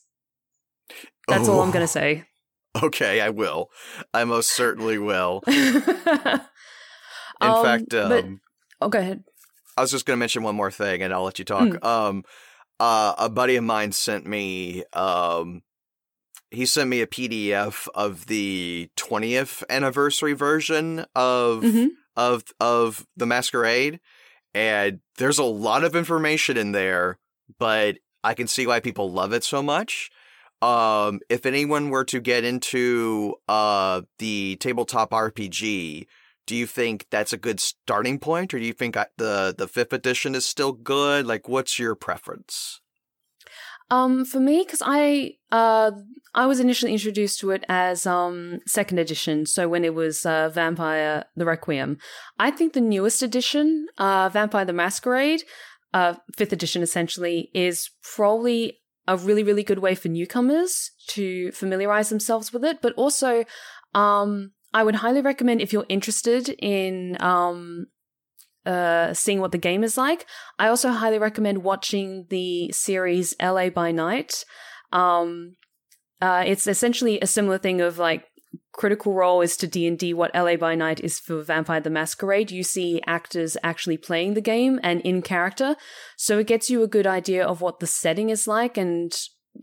[1.28, 1.74] That's all I'm Oh.
[1.74, 2.24] gonna say.
[2.84, 3.70] Okay, I will.
[4.14, 5.42] I most certainly will.
[5.48, 5.56] In
[7.42, 8.42] In fact, um,
[8.82, 9.24] oh, go ahead.
[9.78, 11.84] I was just going to mention one more thing, and I'll let you talk.
[11.86, 12.24] Um,
[12.80, 14.84] uh, a buddy of mine sent me.
[14.94, 15.62] Um,
[16.52, 21.90] he sent me a PDF of the 20th anniversary version of Mhm.
[22.16, 24.00] of of the Masquerade,
[24.54, 27.18] and there's a lot of information in there,
[27.60, 30.10] but I can see why people love it so much.
[30.62, 36.08] Um, if anyone were to get into uh the tabletop RPG,
[36.46, 39.94] do you think that's a good starting point, or do you think the the fifth
[39.94, 41.26] edition is still good?
[41.26, 42.82] Like, what's your preference?
[43.92, 45.92] Um, for me, because I uh
[46.34, 50.50] I was initially introduced to it as um second edition, so when it was uh,
[50.50, 51.98] Vampire the Requiem.
[52.40, 55.44] I think the newest edition, uh, Vampire the Masquerade,
[55.94, 62.10] uh, fifth edition essentially, is probably a really really good way for newcomers to familiarize
[62.10, 63.46] themselves with it, but also,
[63.94, 67.88] um, I would highly recommend if you're interested in um.
[68.66, 70.26] Uh, seeing what the game is like.
[70.58, 74.44] I also highly recommend watching the series LA by Night.
[74.92, 75.54] Um,
[76.20, 78.26] uh, it's essentially a similar thing of like
[78.74, 82.64] critical role is to d&d what la by night is for vampire the masquerade you
[82.64, 85.76] see actors actually playing the game and in character
[86.18, 89.14] so it gets you a good idea of what the setting is like and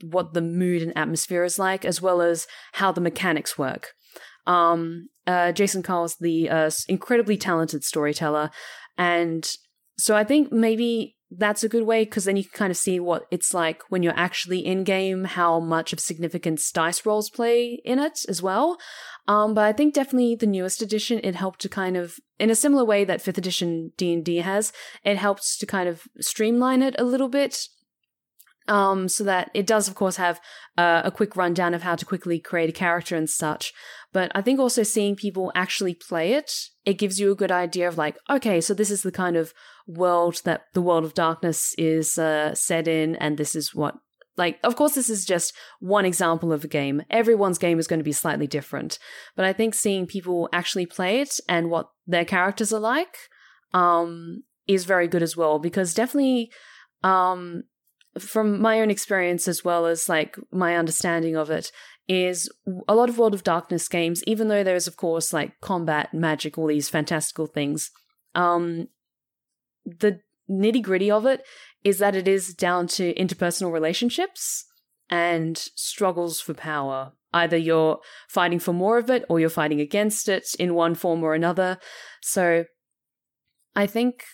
[0.02, 3.94] what the mood and atmosphere is like as well as how the mechanics work
[4.46, 8.50] um, uh, jason carl's the uh, incredibly talented storyteller
[8.98, 9.56] and
[9.98, 13.00] so i think maybe that's a good way because then you can kind of see
[13.00, 17.80] what it's like when you're actually in game, how much of significance dice rolls play
[17.84, 18.78] in it as well.
[19.28, 22.54] Um, but I think definitely the newest edition, it helped to kind of, in a
[22.54, 24.72] similar way that fifth edition D and D has,
[25.04, 27.68] it helps to kind of streamline it a little bit.
[28.68, 30.40] Um, so that it does, of course, have
[30.78, 33.72] uh, a quick rundown of how to quickly create a character and such.
[34.12, 36.52] But I think also seeing people actually play it,
[36.84, 39.54] it gives you a good idea of like, okay, so this is the kind of
[39.86, 43.96] world that the world of darkness is uh, set in, and this is what
[44.36, 47.02] like, of course, this is just one example of a game.
[47.10, 48.98] Everyone's game is going to be slightly different.
[49.36, 53.14] But I think seeing people actually play it and what their characters are like
[53.74, 55.58] um, is very good as well.
[55.58, 56.50] Because definitely,
[57.02, 57.64] um,
[58.18, 61.70] from my own experience as well as like my understanding of it,
[62.08, 62.50] is
[62.88, 66.58] a lot of World of Darkness games, even though there's, of course, like combat, magic,
[66.58, 67.90] all these fantastical things,
[68.34, 68.88] um,
[69.84, 71.42] the nitty gritty of it
[71.84, 74.64] is that it is down to interpersonal relationships
[75.10, 77.12] and struggles for power.
[77.32, 81.22] Either you're fighting for more of it or you're fighting against it in one form
[81.22, 81.78] or another.
[82.20, 82.64] So
[83.74, 84.24] I think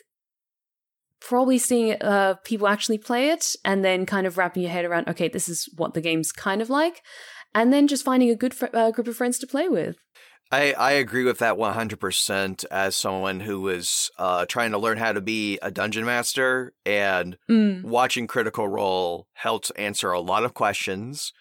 [1.20, 5.09] probably seeing uh, people actually play it and then kind of wrapping your head around,
[5.09, 7.02] okay, this is what the game's kind of like,
[7.54, 9.96] and then just finding a good fr- uh, group of friends to play with.
[10.50, 15.12] I, I agree with that 100% as someone who was uh, trying to learn how
[15.12, 17.82] to be a dungeon master and mm.
[17.82, 21.34] watching Critical Role helped answer a lot of questions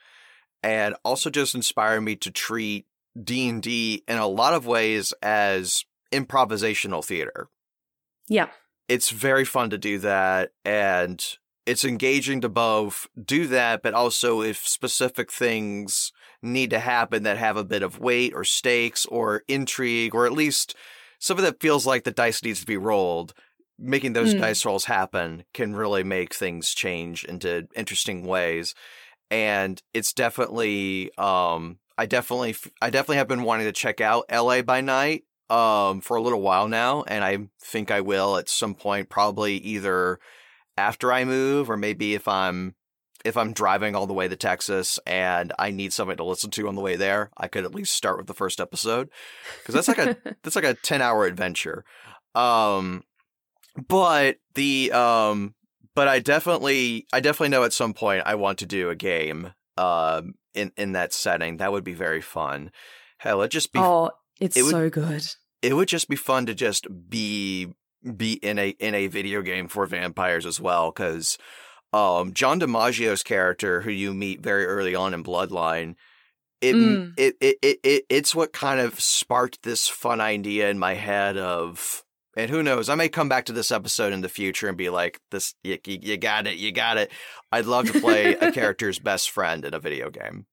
[0.62, 2.86] and also just inspired me to treat
[3.22, 7.48] D&D in a lot of ways as improvisational theater.
[8.28, 8.50] Yeah.
[8.90, 11.24] It's very fun to do that and
[11.68, 17.38] it's engaging to both do that but also if specific things need to happen that
[17.38, 20.76] have a bit of weight or stakes or intrigue or at least
[21.20, 23.34] something that feels like the dice needs to be rolled
[23.80, 24.40] making those Mm.
[24.40, 28.74] dice rolls happen can really make things change into interesting ways
[29.30, 34.62] and it's definitely um i definitely i definitely have been wanting to check out la
[34.62, 38.74] by night um for a little while now and i think i will at some
[38.74, 40.20] point probably either
[40.78, 42.76] after i move or maybe if i'm
[43.26, 46.68] if I'm driving all the way to Texas and I need something to listen to
[46.68, 49.10] on the way there, I could at least start with the first episode
[49.60, 51.84] because that's like a that's like a 10 hour adventure.
[52.36, 53.04] Um
[53.88, 55.56] but the um
[55.96, 59.52] but I definitely I definitely know at some point I want to do a game
[59.78, 61.58] um in in that setting.
[61.58, 62.72] That would be very fun.
[63.18, 65.24] Hell, it just be oh, it's it would- so good.
[65.64, 67.68] it would just be fun to just be
[68.16, 71.38] be in a in a video game for vampires as well because
[71.94, 75.96] um John DiMaggio's character who you meet very early on in Bloodline
[76.62, 77.14] it, Mm.
[77.18, 81.38] it, it it it it's what kind of sparked this fun idea in my head
[81.38, 82.04] of
[82.36, 84.90] and who knows I may come back to this episode in the future and be
[84.90, 87.12] like this you, you, you got it you got it
[87.52, 90.46] I'd love to play a character's best friend in a video game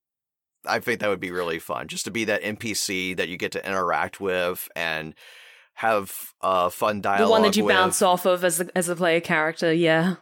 [0.66, 3.52] I think that would be really fun just to be that NPC that you get
[3.52, 5.14] to interact with and
[5.74, 7.26] have uh, fun dialogue.
[7.26, 7.74] The one that you with.
[7.74, 10.16] bounce off of as the, as a player character, yeah.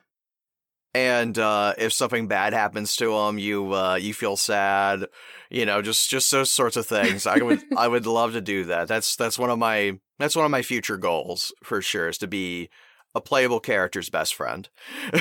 [0.94, 5.06] And uh, if something bad happens to him, you uh, you feel sad.
[5.50, 7.26] You know, just just those sorts of things.
[7.26, 8.88] I would I would love to do that.
[8.88, 12.08] That's that's one of my that's one of my future goals for sure.
[12.08, 12.68] Is to be
[13.14, 14.68] a playable character's best friend.
[15.12, 15.20] I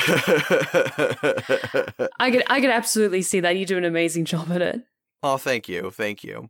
[2.31, 3.57] could I could absolutely see that.
[3.57, 4.81] You do an amazing job at it.
[5.23, 6.49] Oh, thank you, thank you.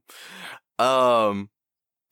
[0.79, 1.49] Um,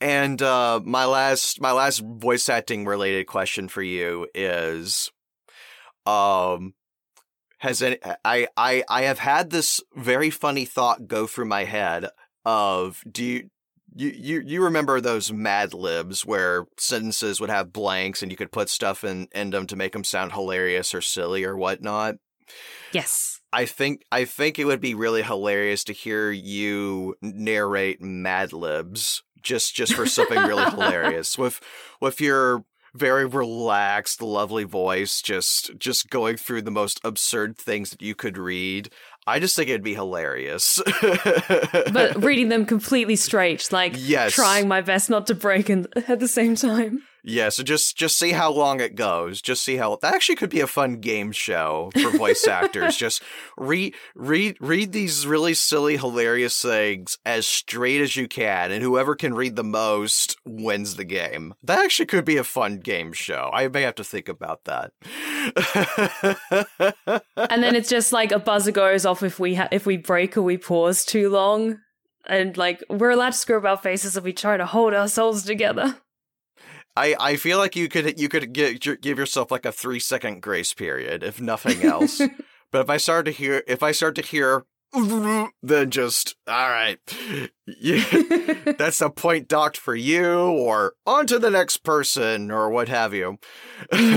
[0.02, 5.12] and uh, my last my last voice acting related question for you is,
[6.06, 6.74] um,
[7.60, 12.08] has any I I I have had this very funny thought go through my head
[12.46, 13.50] of do you.
[13.96, 18.52] You, you you remember those Mad Libs where sentences would have blanks and you could
[18.52, 22.18] put stuff in, in them to make them sound hilarious or silly or whatnot?
[22.92, 23.40] Yes.
[23.52, 29.24] I think I think it would be really hilarious to hear you narrate Mad Libs
[29.42, 31.60] just just for something really hilarious with
[32.02, 32.64] with your
[32.96, 38.38] very relaxed, lovely voice, just just going through the most absurd things that you could
[38.38, 38.90] read.
[39.28, 40.82] I just think it'd be hilarious.
[41.94, 44.34] But reading them completely straight, like Yes.
[44.34, 47.04] trying my best not to break in, at the same time.
[47.24, 49.42] Yeah, so just just see how long it goes.
[49.42, 52.96] Just see how that actually could be a fun game show for voice actors.
[52.98, 53.22] Just
[53.58, 59.16] read read read these really silly, hilarious things as straight as you can, and whoever
[59.16, 61.54] can read the most wins the game.
[61.64, 63.50] That actually could be a fun game show.
[63.54, 64.92] I may have to think about that.
[67.50, 70.38] And then it's just like a buzzer goes off if we ha- if we break
[70.38, 71.80] or we pause too long,
[72.28, 75.44] and like we're allowed to screw up our faces if we try to hold ourselves
[75.44, 75.98] together.
[77.00, 80.42] I, I feel like you could you could get, give yourself like a three second
[80.42, 82.20] grace period if nothing else.
[82.72, 86.98] but if I start to hear if I start to hear then just all right
[87.68, 88.04] yeah,
[88.78, 93.14] that's a point docked for you or on to the next person or what have
[93.14, 93.38] you.
[93.94, 94.10] All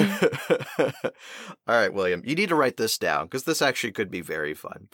[1.69, 4.89] right william you need to write this down because this actually could be very fun.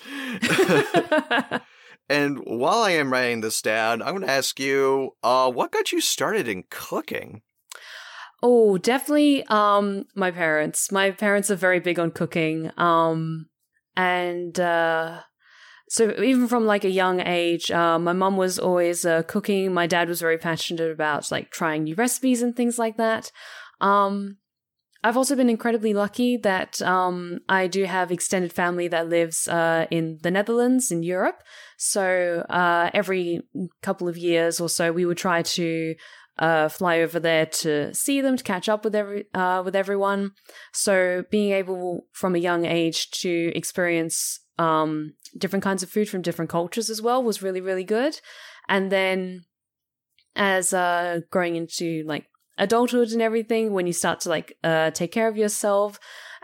[2.11, 5.93] And while i am writing this down i'm going to ask you uh, what got
[5.93, 7.43] you started in cooking
[8.43, 10.93] Oh, definitely um my parents.
[10.93, 12.70] My parents are very big on cooking.
[12.76, 13.47] Um
[13.97, 15.20] and uh
[15.89, 19.72] so even from like a young age, uh, my mom was always uh, cooking.
[19.72, 23.32] My dad was very passionate about like trying new recipes and things like that.
[23.80, 24.36] Um,
[25.03, 29.86] I've also been incredibly lucky that um, I do have extended family that lives uh,
[29.91, 31.43] in the Netherlands in Europe.
[31.78, 33.41] So uh, every
[33.80, 35.95] couple of years or so, we would try to
[36.39, 40.32] uh, fly over there to see them, to catch up with every uh, with everyone.
[40.72, 46.22] So being able from a young age to experience um, different kinds of food from
[46.22, 48.20] different cultures as well was really really good.
[48.68, 49.43] And then
[50.36, 52.26] as uh, growing into like
[52.57, 55.99] adulthood and everything, when you start to like uh, take care of yourself,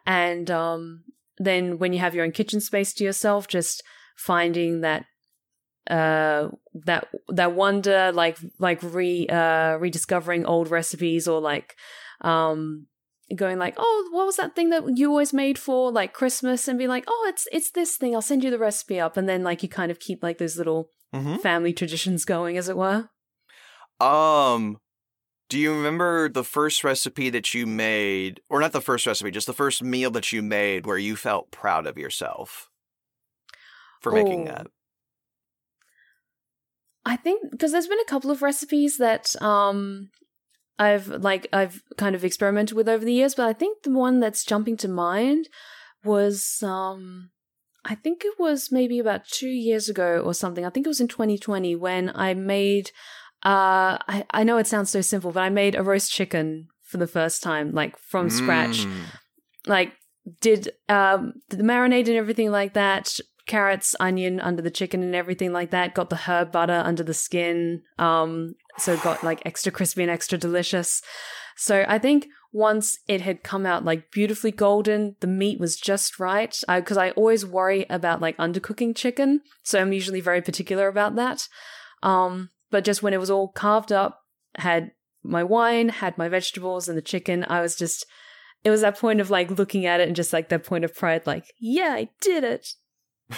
[0.07, 1.05] and um,
[1.38, 3.82] then when you have your own kitchen space to yourself, just
[4.16, 5.05] finding that
[5.91, 6.49] uh
[6.87, 11.76] that that wonder like like re uh rediscovering old recipes or like
[12.22, 12.87] um
[13.37, 16.68] going like oh what was that thing that you always made for like christmas?
[16.68, 18.14] and be like oh it's it's this thing.
[18.14, 19.16] I'll send you the recipe up.
[19.16, 21.37] And then like you kind of keep like those little mm-hmm.
[21.37, 23.09] family traditions going as it were.
[24.01, 24.78] Um
[25.51, 29.47] do you remember the first recipe that you made or not the first recipe just
[29.47, 32.70] the first meal that you made where you felt proud of yourself
[34.01, 34.53] for making Oh.
[34.53, 34.66] that
[37.07, 40.11] I think because there's been a couple of recipes that um
[40.78, 44.20] I've like I've kind of experimented with over the years, but I think the one
[44.20, 45.48] that's jumping to mind
[46.05, 47.30] was um
[47.84, 50.64] I think it was maybe about 2 years ago or something.
[50.64, 52.90] I think it was in 2020 when I made
[53.44, 56.96] uh I I know it sounds so simple, but I made a roast chicken for
[56.96, 59.09] the first time like from scratch Mm.
[59.66, 59.92] like
[60.40, 65.53] did um the marinade and everything like that carrots onion under the chicken and everything
[65.53, 65.95] like that.
[65.95, 70.38] Got the herb butter under the skin um so got like extra crispy and extra
[70.38, 71.03] delicious.
[71.57, 76.18] So i think once it had come out like beautifully golden the meat was just
[76.18, 76.57] right.
[76.68, 81.49] Because I, always worry about like undercooking chicken so i'm usually very particular about that.
[82.03, 84.22] Um but just when it was all carved up
[84.57, 84.92] had
[85.22, 88.05] my wine had my vegetables and the chicken i was just
[88.62, 90.95] it was that point of like looking at it and just like that point of
[90.95, 92.74] pride like yeah i did it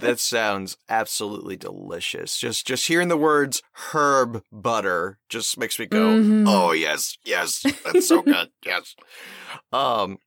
[0.00, 2.36] that sounds absolutely delicious.
[2.38, 3.62] Just just hearing the words
[3.92, 6.44] herb butter just makes me go, Mhm.
[6.46, 8.94] "Oh yes, yes, that's so good." yes.
[9.72, 10.18] Um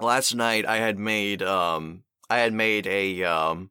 [0.00, 3.70] last night I had made um I had made a um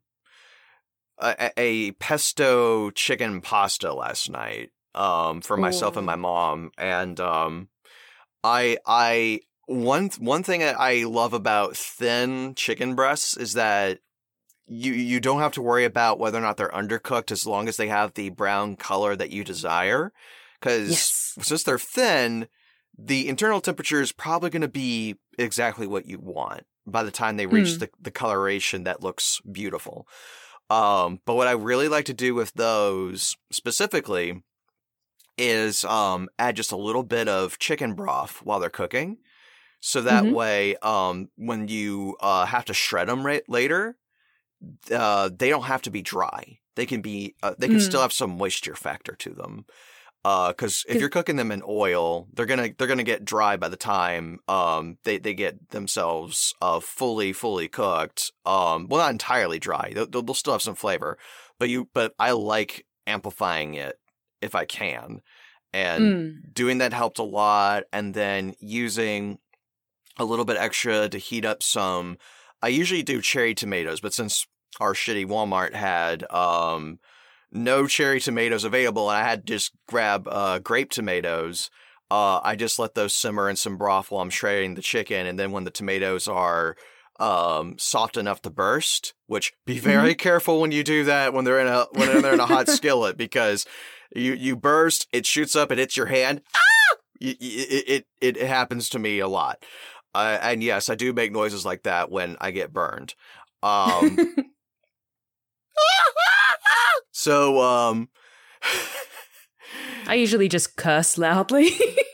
[1.17, 7.69] a, a pesto chicken pasta last night um for myself and my mom and um
[8.43, 13.99] I I one one thing that I love about thin chicken breasts is that
[14.67, 17.77] you you don't have to worry about whether or not they're undercooked as long as
[17.77, 20.11] they have the brown color that you desire
[20.61, 22.47] cuz yes since they're thin
[22.97, 27.37] the internal temperature is probably going to be exactly what you want by the time
[27.37, 27.79] they reach Hmm.
[27.79, 30.07] the, the coloration that looks beautiful.
[30.69, 34.43] Um, but what I really like to do with those specifically
[35.37, 39.17] is um, add just a little bit of chicken broth while they're cooking.
[39.81, 40.31] So that Mhm.
[40.31, 43.97] way, um, when you uh, have to shred them right later,
[44.91, 46.59] uh, they don't have to be dry.
[46.75, 47.79] They can be, uh, they can Mm.
[47.79, 49.65] still have some moisture factor to them.
[50.23, 51.01] Because if Good.
[51.01, 54.97] you're cooking them in oil, they're gonna they're gonna get dry by the time um
[55.05, 58.31] they, they get themselves uh fully fully cooked.
[58.45, 59.93] Um, well, not entirely dry.
[59.95, 61.17] They'll, they'll still have some flavor,
[61.59, 63.97] but you but I like amplifying it
[64.41, 65.21] if I can,
[65.73, 66.53] and Mm.
[66.53, 67.83] doing that helped a lot.
[67.93, 69.39] And then using
[70.19, 72.17] a little bit extra to heat up some.
[72.61, 74.45] I usually do cherry tomatoes, but since
[74.79, 76.99] our shitty Walmart had um
[77.51, 81.71] no cherry tomatoes available, and I had to just grab uh, grape tomatoes.
[82.11, 85.39] Uh, I just let those simmer in some broth while I'm shredding the chicken, and
[85.39, 86.75] then when the tomatoes are
[87.19, 91.59] um, soft enough to burst, which be very careful when you do that when they're
[91.59, 93.65] in a when they're in a hot skillet because
[94.15, 96.41] you you burst, it shoots up, it hits your hand.
[96.55, 96.59] Ah!
[97.21, 99.63] Y- It it it happens to me a lot,
[100.15, 103.15] uh, and yes, I do make noises like that when I get burned.
[103.61, 104.17] Um,
[107.11, 108.09] so um
[110.07, 111.69] I usually just curse loudly.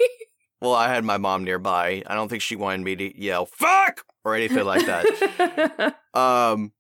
[0.61, 2.03] well, I had my mom nearby.
[2.05, 5.95] I don't think she wanted me to yell "fuck" or anything like that.
[6.13, 6.73] um,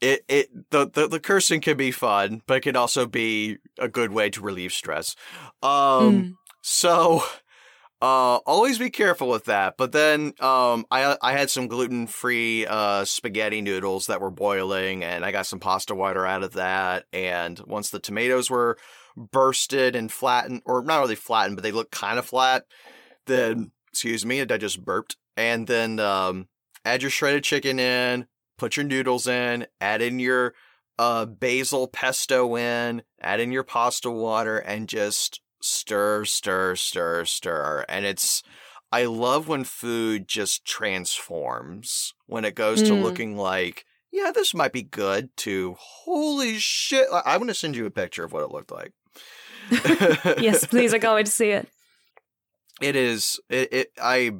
[0.00, 3.88] it it the, the the cursing can be fun, but it can also be a
[3.88, 5.16] good way to relieve stress.
[5.62, 6.34] Um, mm.
[6.60, 7.22] so
[8.00, 9.76] uh, always be careful with that.
[9.76, 15.02] But then um, I I had some gluten free uh, spaghetti noodles that were boiling,
[15.02, 17.06] and I got some pasta water out of that.
[17.12, 18.78] And once the tomatoes were
[19.16, 22.64] bursted and flattened, or not really flattened, but they looked kind of flat,
[23.26, 25.16] then excuse me, I just burped.
[25.36, 26.48] And then um,
[26.84, 28.26] add your shredded chicken in,
[28.58, 30.54] put your noodles in, add in your
[30.98, 37.84] uh, basil pesto in, add in your pasta water, and just stir, stir, stir, stir.
[37.88, 38.42] And it's,
[38.90, 42.86] I love when food just transforms, when it goes mm.
[42.86, 47.06] to looking like, yeah, this might be good, to holy shit.
[47.12, 48.92] I, going to send you a picture of what it looked like.
[50.40, 50.94] yes, please.
[50.94, 51.68] I can't wait to see it.
[52.80, 54.32] It is, it, it, I,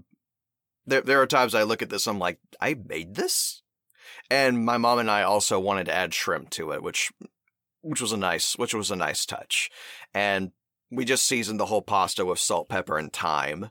[0.86, 3.62] there, there are times I look at this, I'm like, I made this?
[4.30, 7.10] And my mom and I also wanted to add shrimp to it, which
[7.80, 9.70] which was a nice which was a nice touch.
[10.12, 10.52] And
[10.91, 13.70] we just seasoned the whole pasta with salt, pepper, and thyme,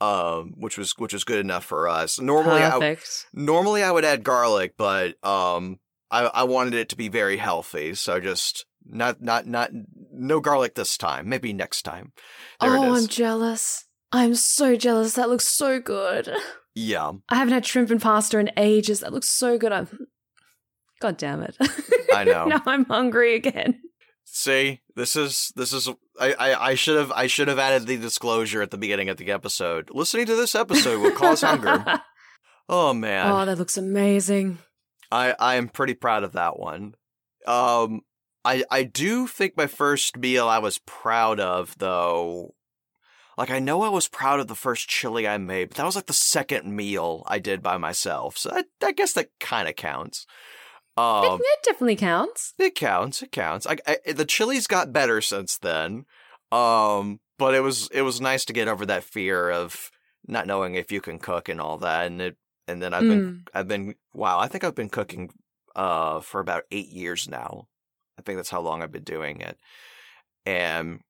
[0.00, 2.20] um, which was which was good enough for us.
[2.20, 2.96] Normally, I,
[3.32, 5.78] normally I would add garlic, but um,
[6.10, 9.70] I I wanted it to be very healthy, so just not not not
[10.12, 11.28] no garlic this time.
[11.28, 12.12] Maybe next time.
[12.60, 13.84] There oh, I'm jealous.
[14.12, 15.14] I'm so jealous.
[15.14, 16.30] That looks so good.
[16.78, 17.12] Yeah.
[17.30, 19.00] I haven't had shrimp and pasta in ages.
[19.00, 19.72] That looks so good.
[19.72, 19.88] I'm
[21.00, 21.56] God damn it.
[22.12, 22.44] I know.
[22.44, 23.80] now I'm hungry again.
[24.28, 25.88] See, this is this is
[26.20, 29.16] I, I, I should have I should have added the disclosure at the beginning of
[29.16, 29.88] the episode.
[29.92, 31.84] Listening to this episode will cause hunger.
[32.68, 33.30] Oh man.
[33.30, 34.58] Oh, that looks amazing.
[35.12, 36.96] I I am pretty proud of that one.
[37.46, 38.00] Um
[38.44, 42.56] I I do think my first meal I was proud of though.
[43.38, 45.94] Like I know I was proud of the first chili I made, but that was
[45.94, 48.36] like the second meal I did by myself.
[48.36, 50.26] So I, I guess that kind of counts.
[50.96, 52.54] Um, it, it, definitely counts.
[52.58, 53.22] It counts.
[53.22, 53.66] It counts.
[53.66, 56.06] I, I, the chilies got better since then,
[56.50, 59.90] um, but it was it was nice to get over that fear of
[60.26, 62.06] not knowing if you can cook and all that.
[62.06, 62.36] And it
[62.66, 63.08] and then I've mm.
[63.08, 64.38] been I've been wow.
[64.38, 65.30] I think I've been cooking
[65.74, 67.68] uh for about eight years now.
[68.18, 69.58] I think that's how long I've been doing it,
[70.46, 71.00] and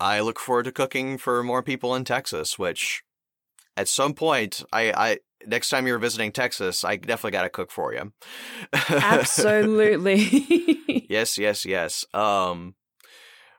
[0.00, 2.58] I look forward to cooking for more people in Texas.
[2.58, 3.02] Which
[3.76, 7.70] at some point I I next time you're visiting Texas, I definitely got to cook
[7.70, 8.12] for you.
[8.88, 11.06] Absolutely.
[11.08, 12.04] yes, yes, yes.
[12.14, 12.74] Um,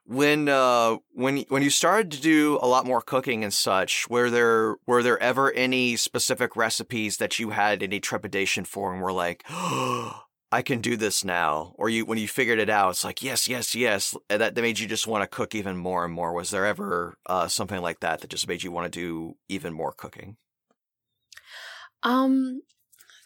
[0.08, 4.30] when uh when when you started to do a lot more cooking and such, were
[4.30, 9.12] there were there ever any specific recipes that you had any trepidation for and were
[9.12, 10.25] like, oh,
[10.56, 13.50] I can do this now, or you when you figured it out, it's like yes,
[13.50, 14.16] yes, yes.
[14.30, 16.32] That that made you just want to cook even more and more.
[16.32, 19.74] Was there ever uh, something like that that just made you want to do even
[19.74, 20.38] more cooking?
[22.04, 22.62] Um,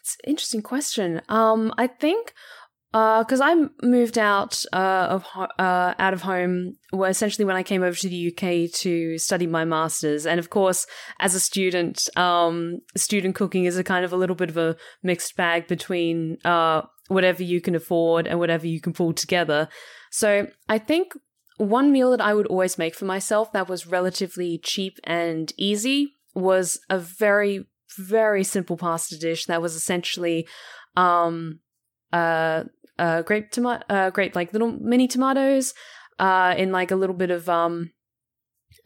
[0.00, 1.22] it's interesting question.
[1.28, 2.34] Um, I think
[2.90, 7.62] because uh, I moved out uh, of uh, out of home, well, essentially when I
[7.62, 10.84] came over to the UK to study my masters, and of course,
[11.20, 14.76] as a student, um, student cooking is a kind of a little bit of a
[15.04, 19.68] mixed bag between uh, whatever you can afford and whatever you can pull together.
[20.12, 21.12] So I think
[21.56, 26.14] one meal that I would always make for myself that was relatively cheap and easy
[26.34, 27.66] was a very
[27.98, 30.46] very simple pasta dish that was essentially
[30.96, 31.58] um
[32.12, 32.62] uh
[33.00, 35.74] uh grape tomato uh grape like little mini tomatoes
[36.20, 37.90] uh in like a little bit of um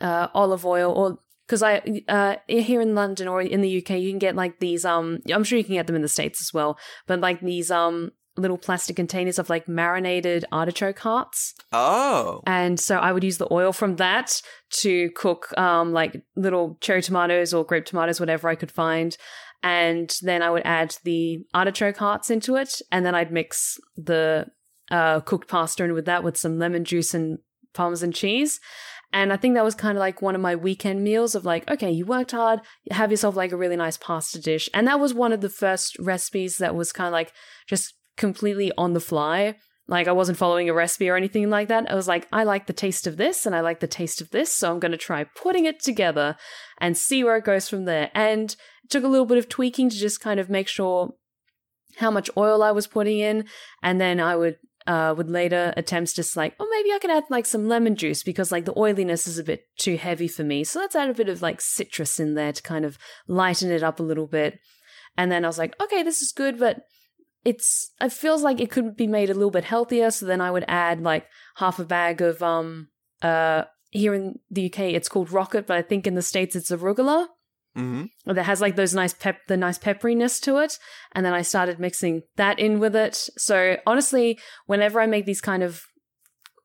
[0.00, 4.10] uh olive oil or because I uh here in London or in the UK you
[4.10, 6.52] can get like these um I'm sure you can get them in the states as
[6.52, 11.54] well but like these um little plastic containers of like marinated artichoke hearts.
[11.70, 12.42] Oh.
[12.46, 14.42] And so I would use the oil from that
[14.80, 19.16] to cook um like little cherry tomatoes or grape tomatoes, whatever I could find.
[19.62, 22.82] And then I would add the artichoke hearts into it.
[22.92, 24.46] And then I'd mix the
[24.90, 27.38] uh, cooked pasta in with that with some lemon juice and
[27.72, 28.60] parmesan cheese.
[29.14, 31.70] And I think that was kind of like one of my weekend meals of like,
[31.70, 32.60] okay, you worked hard,
[32.90, 34.68] have yourself like a really nice pasta dish.
[34.74, 37.32] And that was one of the first recipes that was kind of like
[37.68, 39.54] just completely on the fly.
[39.86, 41.88] Like I wasn't following a recipe or anything like that.
[41.88, 44.30] I was like, I like the taste of this and I like the taste of
[44.30, 46.36] this, so I'm going to try putting it together
[46.78, 48.10] and see where it goes from there.
[48.14, 48.50] And
[48.82, 51.14] it took a little bit of tweaking to just kind of make sure
[51.98, 53.44] how much oil I was putting in,
[53.80, 54.56] and then I would
[54.86, 58.22] uh, with later attempts just like, oh, maybe I can add like some lemon juice
[58.22, 60.64] because like the oiliness is a bit too heavy for me.
[60.64, 63.82] So let's add a bit of like citrus in there to kind of lighten it
[63.82, 64.58] up a little bit.
[65.16, 66.82] And then I was like, okay, this is good, but
[67.44, 70.10] it's it feels like it could be made a little bit healthier.
[70.10, 71.26] So then I would add like
[71.56, 72.88] half a bag of um
[73.22, 76.70] uh here in the UK it's called rocket, but I think in the states it's
[76.70, 77.28] arugula.
[77.76, 78.32] Mm-hmm.
[78.32, 80.78] That has like those nice pep, the nice pepperiness to it,
[81.12, 83.28] and then I started mixing that in with it.
[83.36, 85.82] So honestly, whenever I make these kind of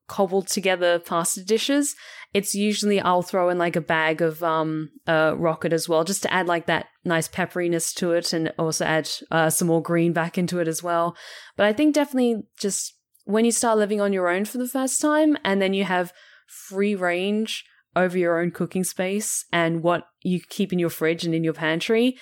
[0.07, 1.95] cobbled together pasta dishes,
[2.34, 6.22] it's usually I'll throw in like a bag of um uh rocket as well, just
[6.24, 10.14] to add like that nice pepperiness to it, and also add uh, some more green
[10.14, 11.16] back into it as well.
[11.57, 12.93] But I think definitely just
[13.26, 16.14] when you start living on your own for the first time, and then you have
[16.47, 17.66] free range
[18.00, 21.54] over your own cooking space and what you keep in your fridge and in your
[21.54, 22.18] pantry,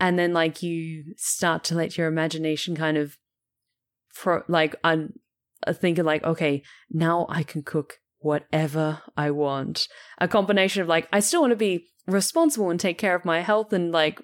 [0.00, 3.16] and then like you start to let your imagination kind of
[4.14, 5.12] pro like un
[5.66, 9.86] uh, thinking like okay now i can cook whatever i want.
[10.18, 13.40] A combination of like i still want to be responsible and take care of my
[13.40, 14.20] health and like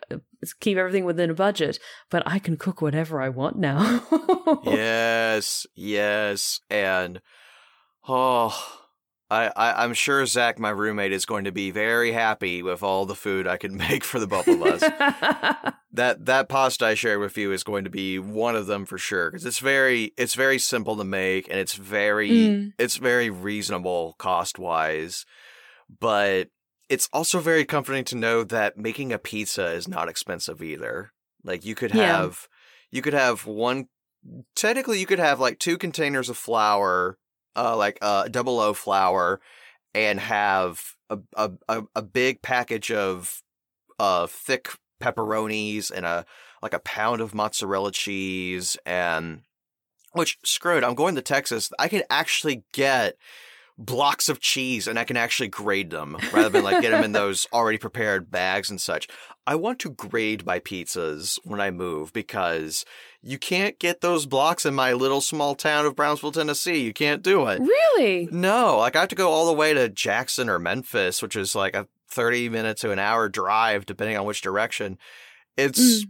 [0.61, 1.79] keep everything within a budget
[2.11, 4.03] but i can cook whatever i want now.
[4.65, 7.21] Yes, yes, and
[8.07, 8.84] oh,
[9.31, 13.07] I, I I'm sure Zach, my roommate, is going to be very happy with all
[13.07, 14.81] the food I can make for the Bubble Buzz.
[15.93, 18.99] that that pasta I shared with you is going to be one of them for
[18.99, 22.73] sure because it's very it's very simple to make and it's very Mm.
[22.79, 25.25] it's very reasonable cost wise,
[26.01, 26.49] but
[26.89, 31.13] it's also very comforting to know that making a pizza is not expensive either.
[31.43, 32.21] Like you could Yeah.
[32.21, 32.49] have
[32.91, 33.87] you could have one
[34.55, 37.19] technically you could have like two containers of flour,
[37.57, 39.41] uh like uh double O flour
[39.95, 43.43] and have a a a, a big package of
[43.99, 46.25] uh thick pepperonis and a
[46.63, 49.43] like a pound of mozzarella cheese and
[50.15, 51.71] which screw it, I'm going to Texas.
[51.79, 53.17] I can actually get
[53.77, 57.13] blocks of cheese and I can actually grate them rather than like get them in
[57.13, 59.09] those already prepared bags and such.
[59.47, 62.85] I want to grade my pizzas when I move because
[63.21, 66.81] you can't get those blocks in my little small town of Brownsville, Tennessee.
[66.81, 67.61] You can't do it.
[67.61, 71.37] really No, like I have to go all the way to Jackson or Memphis, which
[71.37, 74.99] is like a 30 minute to an hour drive, depending on which direction.
[75.57, 76.05] It's.
[76.05, 76.07] I,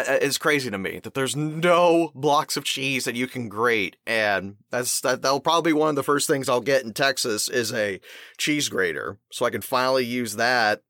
[0.00, 3.96] I- it's crazy to me that there's no blocks of cheese that you can grate,
[4.06, 5.22] and that's that.
[5.22, 8.00] That'll probably be one of the first things I'll get in Texas is a
[8.38, 10.82] cheese grater, so I can finally use that.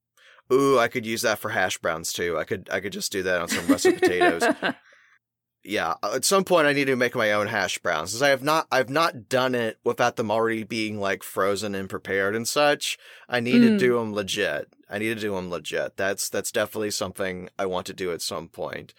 [0.53, 2.37] Ooh, I could use that for hash browns too.
[2.39, 4.43] I could I could just do that on some russet potatoes
[5.65, 8.43] yeah at some point i need to make my own hash browns because i have
[8.43, 12.99] not i've not done it without them already being like frozen and prepared and such
[13.29, 13.79] i need to Mm.
[13.79, 17.87] do them legit i need to do them legit that's that's definitely something i want
[17.87, 18.95] to do at some point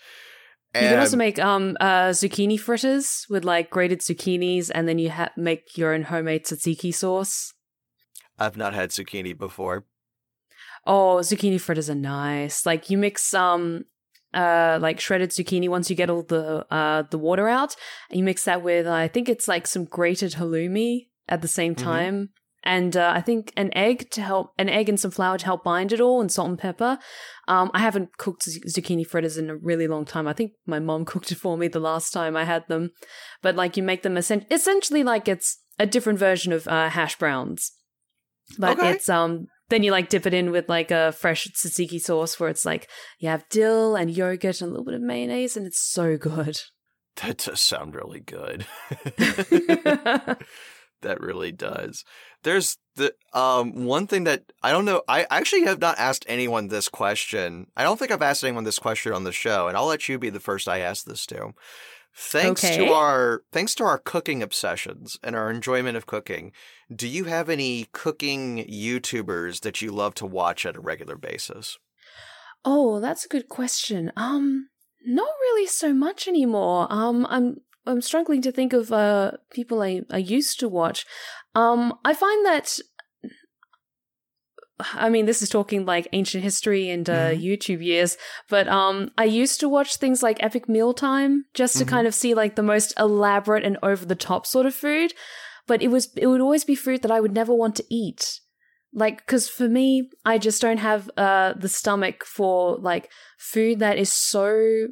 [0.75, 5.09] you can also make um uh zucchini fritters with like grated zucchinis and then you
[5.11, 7.53] ha- make your own homemade tzatziki sauce
[8.39, 9.85] i've not had zucchini before
[10.85, 12.65] Oh, zucchini fritters are nice.
[12.65, 13.85] Like you mix um
[14.33, 17.75] uh like shredded zucchini once you get all the uh the water out,
[18.09, 21.73] and you mix that with I think it's like some grated halloumi at the same
[21.75, 21.83] Mhm.
[21.83, 22.29] time.
[22.65, 25.63] And uh, I think an egg to help, an egg and some flour to help
[25.65, 26.97] bind it all, and salt and pepper.
[27.47, 30.27] Um, I haven't cooked z- zucchini fritters in a really long time.
[30.27, 32.91] I think my mom cooked it for me the last time I had them.
[33.41, 37.17] But like you make them essen- essentially like it's a different version of uh, hash
[37.17, 37.71] browns.
[38.57, 38.91] But Okay.
[38.91, 42.49] it's um then you like dip it in with like a fresh tzatziki sauce where
[42.49, 42.87] it's like
[43.19, 46.59] you have dill and yogurt and a little bit of mayonnaise and it's so good.
[47.21, 48.65] that does sound really good
[51.03, 52.03] that really does
[52.43, 56.67] there's the um one thing that i don't know i actually have not asked anyone
[56.67, 59.85] this question i don't think i've asked anyone this question on the show and i'll
[59.85, 61.53] let you be the first i ask this to
[62.15, 62.77] thanks Okay.
[62.77, 66.51] to our thanks to our cooking obsessions and our enjoyment of cooking
[66.93, 71.77] do you have any cooking youtubers that you love to watch at a regular basis
[72.65, 74.11] Oh, that's a good question.
[74.15, 74.69] Um,
[75.05, 76.87] not really so much anymore.
[76.89, 81.05] Um, I'm I'm struggling to think of uh people I I used to watch.
[81.55, 82.79] Um, I find that.
[84.95, 87.41] I mean, this is talking like ancient history and uh, Mhm.
[87.43, 88.17] YouTube years,
[88.49, 91.89] but um, I used to watch things like Epic Mealtime just to Mhm.
[91.89, 95.13] kind of see like the most elaborate and over the top sort of food.
[95.67, 98.39] But it was it would always be food that I would never want to eat
[98.95, 103.09] like because for me i just don't have uh the stomach for like
[103.39, 104.87] food that is so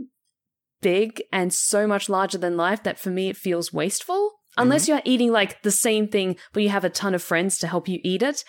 [0.82, 4.34] big and so much larger than life that for me it feels wasteful.
[4.58, 4.92] Unless mm-hmm.
[4.92, 7.88] you're eating like the same thing but you have a ton of friends to help
[7.88, 8.44] you eat it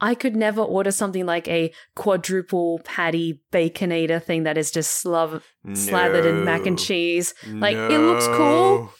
[0.00, 5.44] i could never order something like a quadruple patty baconator thing that is just slav-
[5.72, 7.34] slathered in mac and cheese.
[7.46, 8.90] Like, it looks cool.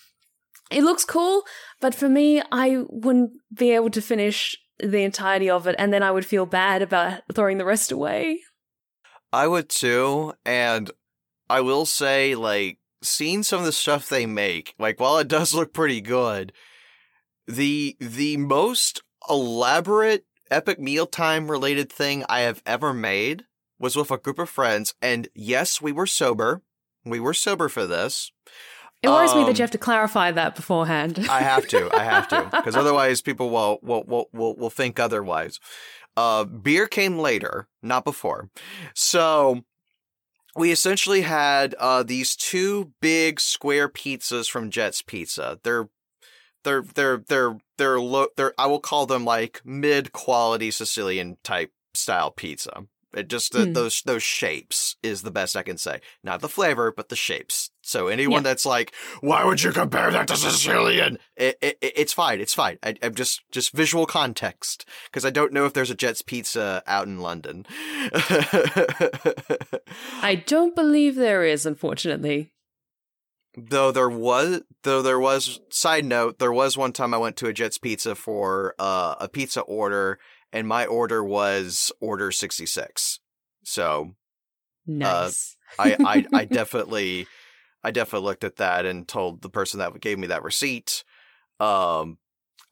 [0.71, 1.43] It looks cool,
[1.81, 6.03] but for me, I wouldn't be able to finish the entirety of it, and then
[6.03, 8.41] I would feel bad about throwing the rest away.
[9.33, 10.91] I would too, and
[11.49, 15.55] I will say, like, seeing some of the stuff they make, like, while it does
[15.55, 16.53] look pretty good,
[17.47, 23.45] the the most elaborate epic mealtime related thing I have ever made
[23.79, 24.95] was with a group of friends.
[25.03, 26.63] And yes, we were sober.
[27.05, 28.33] We were sober for this.
[29.03, 31.27] It worries me that Um, you have to clarify that beforehand.
[31.29, 31.95] I have to.
[31.95, 32.45] I have to.
[32.53, 35.61] Because otherwise people will, will, will, will, will think otherwise.
[36.17, 38.49] Uh, beer came later, not before.
[38.95, 39.65] So
[40.57, 45.59] we essentially had uh, these two big square pizzas from Jet's Pizza.
[45.63, 45.89] They're
[46.63, 48.29] they're they're they're they're low.
[48.37, 52.85] They're I will call them like mid quality Sicilian type style pizza.
[53.17, 53.73] It just the, Hmm.
[53.73, 56.01] those those shapes is the best I can say.
[56.23, 57.71] Not the flavor, but the shapes.
[57.83, 58.51] So anyone Yeah.
[58.51, 61.19] that's like, why would you compare that to Sicilian?
[61.37, 62.41] It, it, it- it's fine.
[62.41, 62.79] It's fine.
[62.83, 66.83] I, I'm just just visual context because I don't know if there's a Jet's Pizza
[66.87, 67.67] out in London.
[70.23, 72.53] I don't believe there is, unfortunately.
[73.57, 77.47] though there was though there was side note there was one time i went to
[77.47, 80.19] a jet's pizza for uh, a pizza order
[80.55, 83.21] and my order was order 66
[83.65, 84.15] so
[84.87, 85.57] Nice.
[85.79, 87.27] I, I i definitely
[87.83, 91.05] i definitely looked at that and told the person that gave me that receipt
[91.61, 92.19] um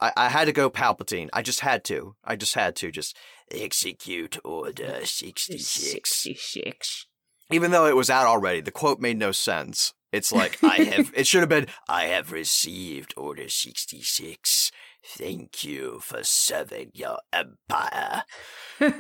[0.01, 1.29] I, I had to go Palpatine.
[1.33, 2.17] I just had to.
[2.25, 3.17] I just had to just
[3.53, 5.65] execute order 66
[6.11, 7.07] 66.
[7.53, 9.95] even though it was out already, the quote made no sense.
[10.11, 11.13] It's like I have.
[11.17, 11.69] It should have been.
[11.89, 14.71] I have received Order sixty six.
[15.05, 18.25] Thank you for serving your empire.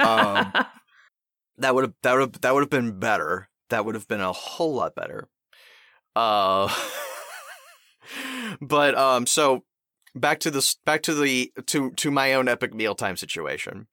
[0.00, 0.52] Um,
[1.58, 1.94] That would have.
[2.02, 2.32] That would.
[2.34, 3.48] That would have been better.
[3.70, 5.28] That would have been a whole lot better.
[6.16, 6.74] Uh.
[8.60, 9.26] but um.
[9.26, 9.64] So
[10.14, 10.76] back to this.
[10.84, 13.86] Back to the to to my own epic mealtime situation.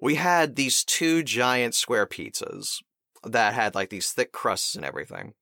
[0.00, 2.82] We had these two giant square pizzas
[3.24, 5.34] that had like these thick crusts and everything.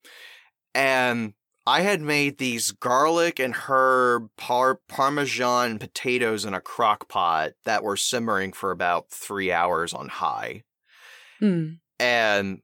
[0.75, 1.35] And
[1.67, 7.85] I had made these garlic and herb par- parmesan potatoes in a crock pot that
[7.85, 10.65] were simmering for about three hours on high.
[11.39, 11.75] Hmm.
[12.01, 12.63] And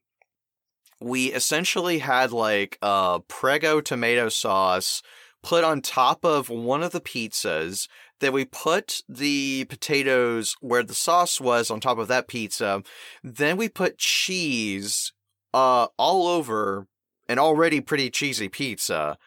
[1.00, 5.00] we essentially had like a Prego tomato sauce
[5.44, 7.88] put on top of one of the pizzas.
[8.18, 12.82] Then we put the potatoes where the sauce was on top of that pizza.
[13.22, 15.12] Then we put cheese
[15.54, 16.88] uh, all over
[17.28, 19.18] an already pretty cheesy pizza.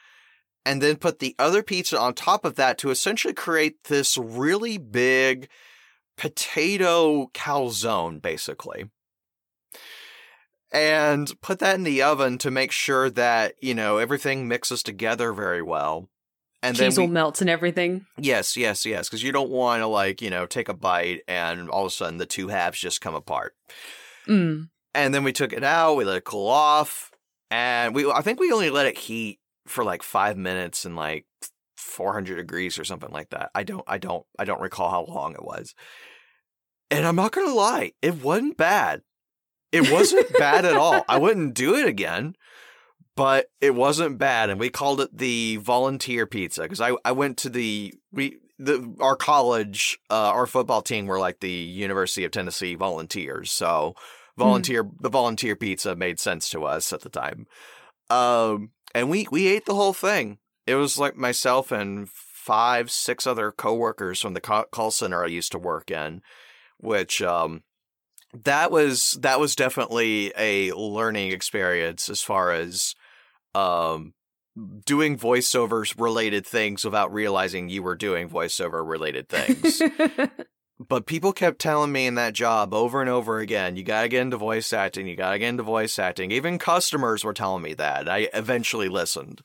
[0.63, 4.77] And then put the other pizza on top of that to essentially create this really
[4.77, 5.49] big
[6.17, 8.85] potato calzone, basically
[10.71, 15.33] and put that in the oven to make sure that you know everything mixes together
[15.33, 16.09] very well.
[16.63, 18.05] And Cheese then we, melts and everything.
[18.17, 21.69] yes, yes, yes, because you don't want to like you know take a bite and
[21.69, 23.55] all of a sudden the two halves just come apart.
[24.27, 24.69] Mm.
[24.93, 27.10] And then we took it out, we let it cool off,
[27.51, 31.25] and we I think we only let it heat for like five minutes and like
[31.77, 33.51] 400 degrees or something like that.
[33.53, 35.75] I don't I don't I don't recall how long it was.
[36.89, 39.01] And I'm not gonna lie, it wasn't bad.
[39.71, 41.03] It wasn't bad at all.
[41.07, 42.35] I wouldn't do it again,
[43.15, 44.49] but it wasn't bad.
[44.49, 48.95] And we called it the volunteer pizza because I, I went to the we the
[48.99, 53.51] our college uh, our football team were like the University of Tennessee volunteers.
[53.51, 53.95] So
[54.37, 57.47] volunteer the volunteer pizza made sense to us at the time.
[58.09, 60.39] Um, and we we ate the whole thing.
[60.67, 65.51] It was like myself and five six other coworkers from the call center I used
[65.51, 66.21] to work in,
[66.77, 67.63] which um
[68.43, 72.95] that was that was definitely a learning experience as far as
[73.53, 74.13] um
[74.85, 79.81] doing voiceovers related things without realizing you were doing voiceover related things.
[80.87, 84.09] but people kept telling me in that job over and over again, you got to
[84.09, 86.31] get into voice acting, you got to get into voice acting.
[86.31, 88.09] Even customers were telling me that.
[88.09, 89.41] I eventually listened.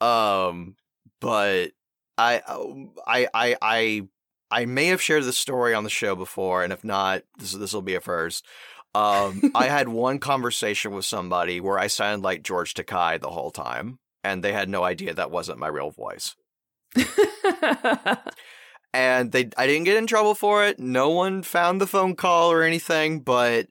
[0.00, 0.76] Um
[1.20, 1.72] but
[2.16, 2.42] I
[3.06, 4.08] I I I
[4.50, 7.72] I may have shared this story on the show before, and if not, this this
[7.72, 8.46] will be a first.
[8.94, 13.50] Um, I had one conversation with somebody where I sounded like George Takei the whole
[13.50, 16.34] time, and they had no idea that wasn't my real voice.
[18.98, 20.80] And they, I didn't get in trouble for it.
[20.80, 23.68] No one found the phone call or anything, but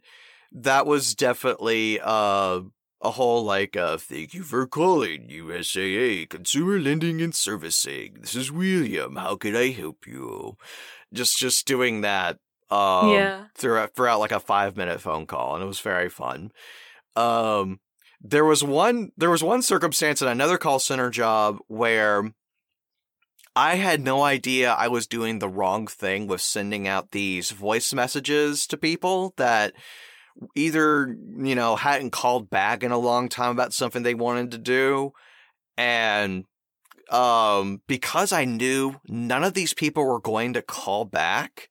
[0.54, 2.62] that was definitely uh,
[3.02, 8.20] a whole like, uh, thank you for calling USAA Consumer Lending and Servicing.
[8.22, 9.18] This is William.
[9.18, 10.56] How can I help you?
[11.14, 12.38] Just, just doing that
[12.70, 13.46] um, yeah.
[13.54, 16.52] throughout throughout like a five minute phone call, and it was very fun.
[17.18, 17.82] Um,
[18.22, 22.32] there was one there was one circumstance in another call center job where
[23.58, 27.92] I had no idea I was doing the wrong thing with sending out these voice
[27.92, 29.74] messages to people that
[30.56, 34.60] either you know hadn't called back in a long time about something they wanted to
[34.60, 35.12] do
[35.76, 36.46] and
[37.10, 41.70] um, because I knew none of these people were going to call back,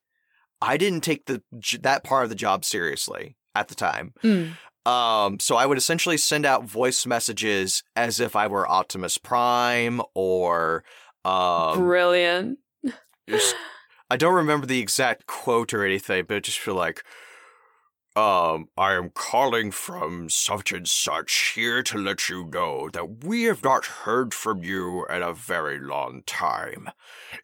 [0.61, 1.41] I didn't take the
[1.81, 4.13] that part of the job seriously at the time.
[4.23, 4.57] Mm.
[4.85, 10.01] Um, so I would essentially send out voice messages as if I were Optimus Prime
[10.13, 10.83] or
[11.27, 12.59] um, Brilliant.
[14.09, 17.03] I don't remember the exact quote or anything, but I just feel like,
[18.15, 23.43] um, I am calling from such and such here to let you know that we
[23.43, 26.89] have not heard from you in a very long time.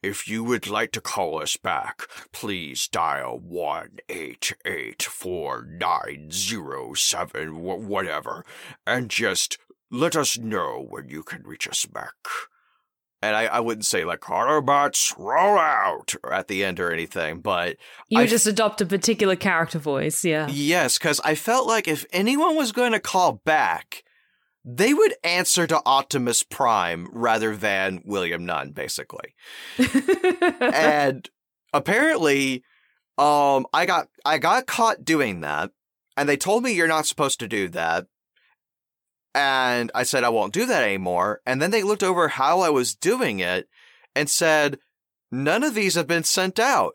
[0.01, 6.29] If you would like to call us back, please dial one eight eight four nine
[6.31, 8.43] zero seven whatever,
[8.87, 9.59] and just
[9.91, 12.15] let us know when you can reach us back.
[13.23, 17.77] And I, I wouldn't say like Autobots roll out at the end or anything, but
[18.09, 20.47] You I- just adopt a particular character voice, yeah.
[20.51, 24.03] Yes, because I felt like if anyone was going to call back,
[24.65, 29.33] they would answer to Optimus Prime rather than William Nunn, basically.
[30.59, 31.29] and
[31.73, 32.63] apparently,
[33.17, 35.71] um, I got I got caught doing that,
[36.17, 38.05] and they told me you're not supposed to do that.
[39.35, 41.41] And I said I won't do that anymore.
[41.45, 43.67] And then they looked over how I was doing it
[44.15, 44.77] and said,
[45.31, 46.93] none of these have been sent out.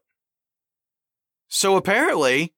[1.49, 2.55] So apparently,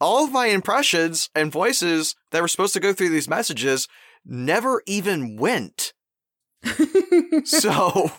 [0.00, 3.88] all of my impressions and voices that were supposed to go through these messages
[4.24, 5.92] never even went.
[7.44, 8.10] So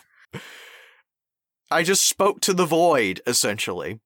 [1.70, 4.00] I just spoke to the void, essentially,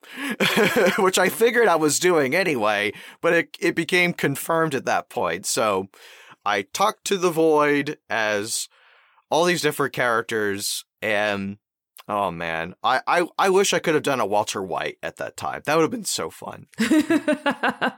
[0.98, 2.92] which I figured I was doing anyway,
[3.22, 5.46] but it, it became confirmed at that point.
[5.46, 5.88] So
[6.44, 8.68] I talked to the void as
[9.30, 11.58] all these different characters, and
[12.08, 15.36] oh man, I, I, I wish I could have done a Walter White at that
[15.36, 15.62] time.
[15.64, 16.66] That would have been so fun.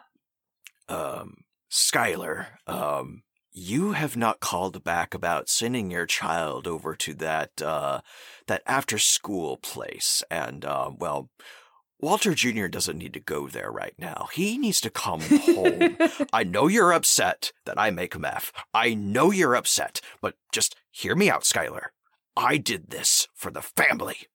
[0.89, 1.39] Um,
[1.71, 3.23] Skyler, um,
[3.53, 8.03] you have not called back about sending your child over to that uh
[8.49, 11.31] that after school place and uh well
[11.99, 12.67] Walter Jr.
[12.67, 14.29] doesn't need to go there right now.
[14.33, 15.97] He needs to come home.
[16.33, 18.53] I know you're upset that I make meth.
[18.75, 21.87] I know you're upset, but just hear me out, Skyler.
[22.37, 24.29] I did this for the family.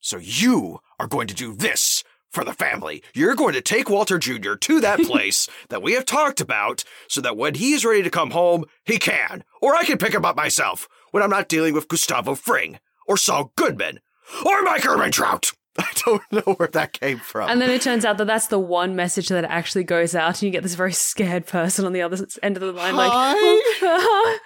[0.00, 3.02] So you are going to do this for the family.
[3.14, 4.54] You're going to take Walter Jr.
[4.54, 8.10] to that place that we have talked about so that when he is ready to
[8.10, 9.44] come home, he can.
[9.62, 13.16] Or I can pick him up myself when I'm not dealing with Gustavo Fring or
[13.16, 14.00] Saul Goodman
[14.44, 15.54] or Mike Ehrmantraut.
[15.78, 17.48] I don't know where that came from.
[17.50, 20.42] and then it turns out that that's the one message that actually goes out, and
[20.42, 23.12] you get this very scared person on the other end of the line, like.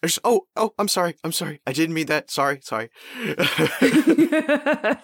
[0.00, 1.16] There's- oh, oh, I'm sorry.
[1.22, 1.60] I'm sorry.
[1.66, 2.28] I didn't mean that.
[2.30, 2.90] Sorry, sorry.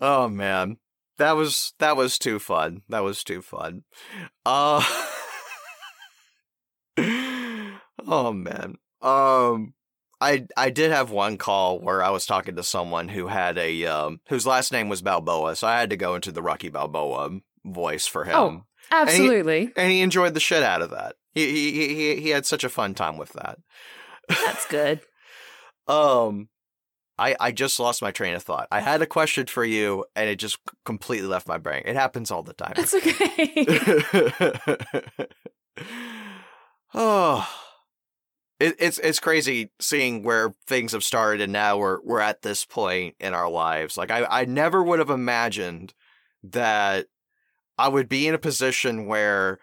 [0.00, 0.76] oh man.
[1.16, 2.82] That was that was too fun.
[2.88, 3.84] That was too fun.
[4.44, 4.84] Uh
[8.06, 8.76] Oh man.
[9.00, 9.74] Um
[10.24, 13.84] I I did have one call where I was talking to someone who had a
[13.86, 17.40] um whose last name was Balboa, so I had to go into the Rocky Balboa
[17.64, 18.34] voice for him.
[18.34, 18.62] Oh.
[18.90, 19.72] Absolutely.
[19.76, 21.16] and he enjoyed the shit out of that.
[21.32, 23.58] He he he he had such a fun time with that.
[24.28, 25.00] That's good.
[25.86, 26.48] Um,
[27.18, 28.68] I I just lost my train of thought.
[28.72, 30.56] I had a question for you, and it just
[30.86, 31.82] completely left my brain.
[31.84, 32.72] It happens all the time.
[32.74, 33.66] That's okay.
[36.94, 37.46] oh,
[38.64, 42.64] it, it's it's crazy seeing where things have started, and now we're we're at this
[42.64, 43.98] point in our lives.
[43.98, 45.92] Like I I never would have imagined
[46.42, 47.06] that
[47.76, 49.58] I would be in a position where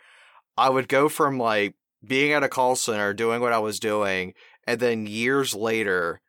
[0.55, 1.75] I would go from like
[2.05, 4.33] being at a call center doing what I was doing,
[4.67, 6.21] and then years later,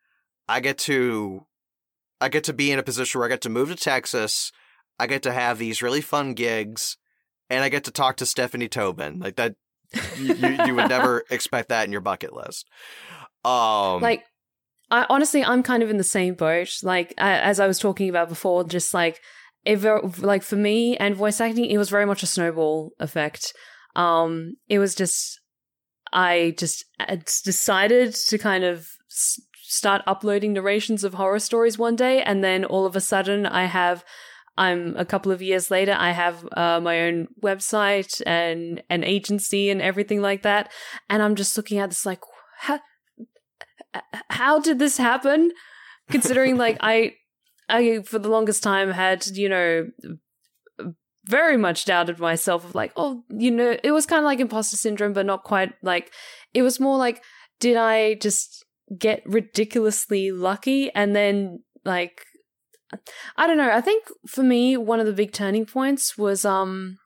[0.49, 1.45] I get to
[2.19, 4.51] I get to be in a position where I get to move to Texas.
[4.97, 6.97] I get to have these really fun gigs,
[7.51, 9.19] and I get to talk to Stephanie Tobin.
[9.19, 9.55] Like that,
[10.17, 10.33] you,
[10.65, 12.67] you, would never expect that in your bucket list.
[13.45, 14.23] Um, like
[14.89, 18.09] I honestly I'm kind of in the same boat like a- as I was talking
[18.09, 19.19] about before just like
[19.65, 19.81] it
[20.19, 23.53] like for me and voice acting it was very much a snowball effect
[23.95, 25.39] um it was just
[26.11, 26.85] I just
[27.43, 32.63] decided to kind of s- start uploading narrations of horror stories one day and then
[32.63, 34.05] all of a sudden I have
[34.57, 39.69] I'm a couple of years later I have uh, my own website and an agency
[39.69, 40.71] and everything like that.
[41.09, 42.21] And I'm just looking at this like
[42.59, 42.79] how,
[44.29, 45.51] how did this happen?
[46.09, 47.13] Considering like I
[47.69, 49.87] I for the longest time had, you know,
[51.25, 54.77] very much doubted myself of like, oh, you know, it was kind of like imposter
[54.77, 56.11] syndrome, but not quite like
[56.53, 57.23] it was more like,
[57.59, 58.65] did I just
[58.97, 60.91] get ridiculously lucky?
[60.93, 62.25] And then like
[63.37, 63.71] I don't know.
[63.71, 66.97] I think for me, one of the big turning points was um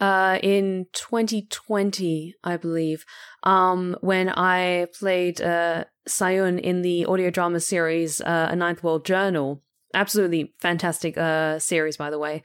[0.00, 3.04] uh, in 2020, I believe,
[3.44, 9.04] um, when I played uh, Sayun in the audio drama series uh, A Ninth World
[9.04, 9.62] Journal.
[9.94, 12.42] Absolutely fantastic uh, series, by the way.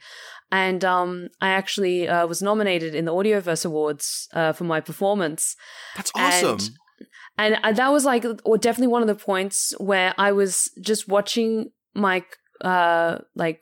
[0.50, 5.54] And um, I actually uh, was nominated in the Audioverse Awards uh, for my performance.
[5.96, 6.58] That's awesome.
[7.36, 11.08] And, and that was like or definitely one of the points where I was just
[11.08, 12.24] watching my
[12.60, 13.60] uh, like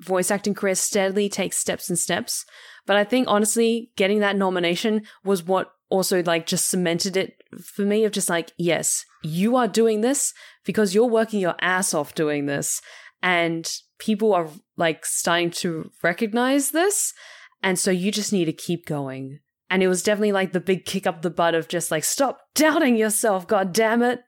[0.00, 2.44] voice acting career steadily takes steps and steps.
[2.86, 7.82] But I think honestly, getting that nomination was what also like just cemented it for
[7.82, 10.34] me of just like, yes, you are doing this
[10.64, 12.80] because you're working your ass off doing this.
[13.22, 17.14] And people are like starting to recognize this.
[17.62, 19.40] And so you just need to keep going.
[19.70, 22.40] And it was definitely like the big kick up the butt of just like, stop
[22.54, 24.20] doubting yourself, god damn it.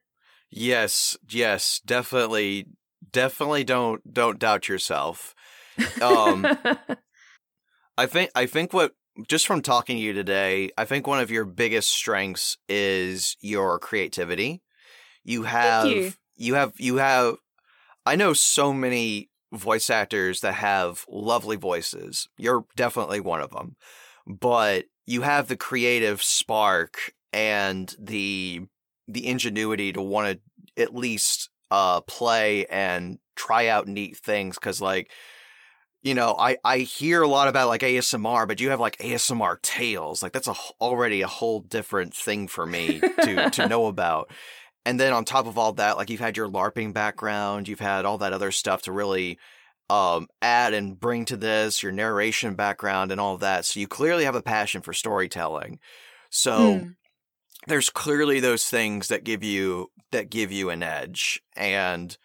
[0.50, 2.68] Yes, yes, definitely
[3.16, 5.34] definitely don't don't doubt yourself.
[6.02, 6.46] Um
[7.98, 8.92] I think I think what
[9.26, 13.78] just from talking to you today, I think one of your biggest strengths is your
[13.78, 14.60] creativity.
[15.24, 16.12] You have you.
[16.36, 17.36] you have you have
[18.04, 22.28] I know so many voice actors that have lovely voices.
[22.36, 23.76] You're definitely one of them.
[24.26, 28.66] But you have the creative spark and the
[29.08, 30.38] the ingenuity to want
[30.76, 35.10] to at least uh play and try out neat things cuz like
[36.02, 39.60] you know, I, I hear a lot about like ASMR, but you have like ASMR
[39.60, 40.22] tales.
[40.22, 44.30] Like that's a, already a whole different thing for me to, to know about.
[44.84, 48.04] And then on top of all that, like you've had your LARPing background, you've had
[48.04, 49.38] all that other stuff to really
[49.90, 53.64] um, add and bring to this, your narration background and all that.
[53.64, 55.80] So you clearly have a passion for storytelling.
[56.30, 56.90] So Hmm.
[57.66, 61.42] There's clearly those things that give you that give you an edge.
[61.56, 62.16] And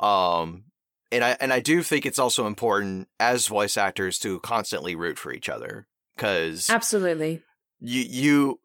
[0.00, 0.64] um
[1.12, 5.18] and I and I do think it's also important as voice actors to constantly root
[5.18, 5.86] for each other
[6.16, 7.42] because Absolutely.
[7.80, 8.60] you you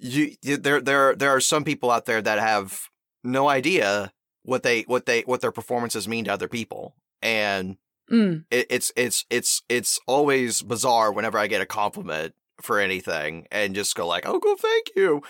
[0.00, 2.88] you you- there there there are some people out there that have
[3.24, 7.76] no idea what they what they what their performances mean to other people and
[8.10, 8.46] Mm.
[8.50, 13.74] it, it's it's it's it's always bizarre whenever I get a compliment for anything and
[13.74, 15.22] just go like oh go thank you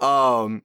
[0.00, 0.62] um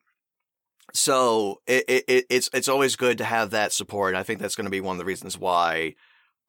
[0.93, 4.55] so it, it it- it's it's always good to have that support I think that's
[4.55, 5.95] going to be one of the reasons why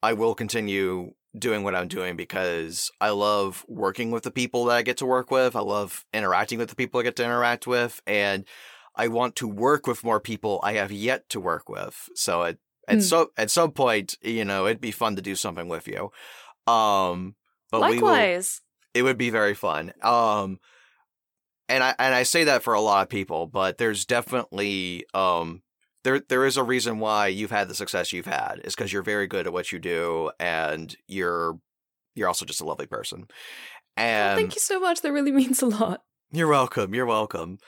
[0.01, 4.75] I will continue doing what I'm doing because I love working with the people that
[4.77, 5.55] I get to work with.
[5.55, 8.45] I love interacting with the people I get to interact with and
[8.95, 12.09] I want to work with more people I have yet to work with.
[12.15, 12.57] So at
[12.87, 13.01] at Hmm.
[13.01, 16.11] so at some point, you know, it'd be fun to do something with you.
[16.71, 17.35] Um
[17.71, 18.61] but Likewise.
[18.93, 19.93] It would be very fun.
[20.01, 20.59] Um,
[21.69, 25.63] and I and I say that for a lot of people, but there's definitely um
[26.03, 29.03] there there is a reason why you've had the success you've had is because you're
[29.03, 31.59] very good at what you do, and you're
[32.15, 33.27] you're also just a lovely person.
[34.15, 35.01] Oh, And thank you so much.
[35.01, 36.03] That really means a lot.
[36.31, 36.93] you're welcome.
[36.93, 37.59] You're welcome.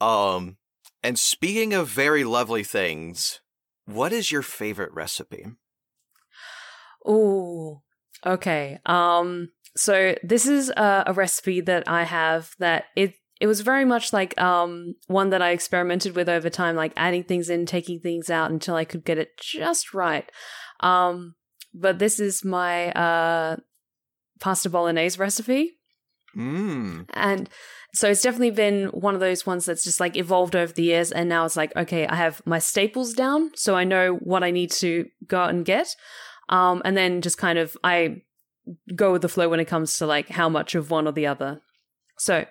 [0.00, 0.58] Um,
[1.02, 3.40] and speaking of very lovely things,
[3.86, 5.46] what is your favorite recipe?
[7.04, 7.82] Oh,
[8.26, 8.78] okay.
[8.86, 13.84] Um, so this is a, a recipe that I have that it it was very
[13.84, 18.00] much like um one that I experimented with over time, like adding things in, taking
[18.00, 20.30] things out until I could get it just right.
[20.80, 21.36] Um,
[21.72, 23.56] but this is my uh
[24.40, 25.72] pasta bolognese recipe.
[26.36, 27.06] Mmm.
[27.14, 27.48] And
[27.94, 31.10] so it's definitely been one of those ones that's just like evolved over the years.
[31.12, 33.50] And now it's like, okay, I have my staples down.
[33.54, 35.88] So I know what I need to go out and get.
[36.48, 38.22] Um, and then just kind of, I
[38.94, 41.26] go with the flow when it comes to like how much of one or the
[41.26, 41.60] other.
[42.18, 42.44] So,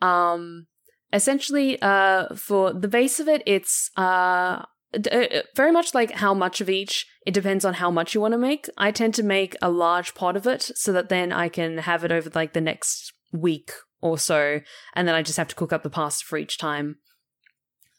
[0.00, 0.66] um,
[1.12, 4.64] essentially, uh, for the base of it, it's, uh,
[4.98, 7.06] d- uh, very much like how much of each.
[7.26, 8.68] It depends on how much you want to make.
[8.76, 12.04] I tend to make a large pot of it so that then i can have
[12.04, 13.70] it over like the next week
[14.00, 14.60] or so
[14.94, 16.96] and then i just have to cook up the pasta for each time.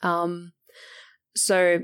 [0.02, 0.54] Um
[1.36, 1.80] so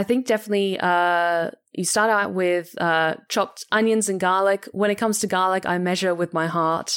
[0.00, 4.98] i think definitely uh you start out with uh chopped onions and garlic when it
[5.02, 6.90] comes to garlic i measure with my heart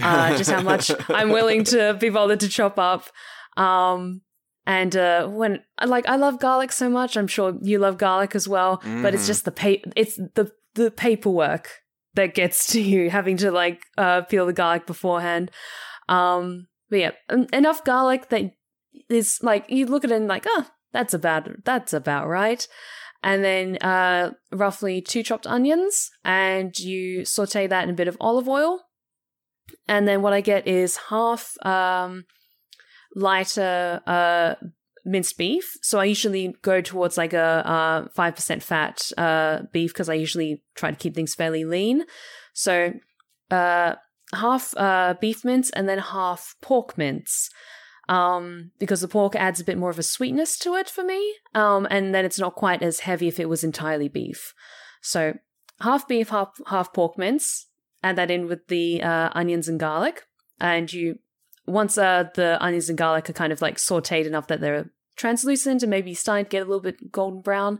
[0.00, 3.02] uh, just how much I'm willing to be bothered to chop up.
[3.58, 4.22] Um,
[4.66, 5.52] and uh, when
[5.94, 8.80] like I love garlic so much, I'm sure you love garlic as well.
[9.02, 9.32] But it's Mhm.
[9.32, 10.46] just the pa- it's the
[10.80, 11.66] the paperwork
[12.14, 15.50] that gets to you, having to like uh, peel the garlic beforehand.
[16.08, 18.44] Um, but yeah, en- enough garlic that
[19.10, 22.66] is like you look at it and like, oh, that's about that's about right.
[23.24, 28.16] And then uh, roughly two chopped onions, and you saute that in a bit of
[28.20, 28.80] olive oil.
[29.86, 32.24] And then what I get is half um,
[33.14, 34.54] lighter uh,
[35.04, 35.76] minced beef.
[35.82, 40.62] So I usually go towards like a five percent fat uh, beef because I usually
[40.74, 42.04] try to keep things fairly lean.
[42.54, 42.92] So
[43.50, 43.94] uh,
[44.34, 47.50] half uh, beef mince and then half pork mince.
[48.08, 51.34] Um, because the pork adds a bit more of a sweetness to it for me.
[51.54, 54.54] Um, and then it's not quite as heavy if it was entirely beef.
[55.00, 55.34] So
[55.80, 57.66] half beef, half half pork mince.
[58.02, 60.22] Add that in with the uh, onions and garlic,
[60.58, 61.20] and you
[61.66, 65.82] once uh, the onions and garlic are kind of like sautéed enough that they're translucent
[65.82, 67.78] and maybe starting to get a little bit golden brown,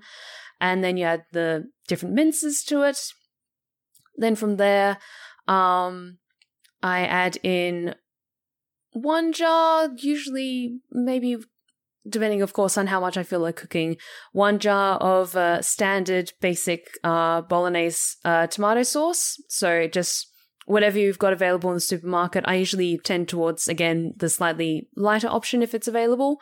[0.60, 2.98] and then you add the different minces to it.
[4.16, 4.98] Then from there,
[5.48, 6.18] um,
[6.82, 7.96] I add in
[8.92, 11.36] one jar, usually maybe
[12.08, 13.96] depending of course on how much I feel like cooking,
[14.32, 19.40] one jar of uh, standard basic uh, bolognese uh, tomato sauce.
[19.48, 20.28] So just
[20.66, 22.44] whatever you've got available in the supermarket.
[22.46, 26.40] I usually tend towards again the slightly lighter option if it's available.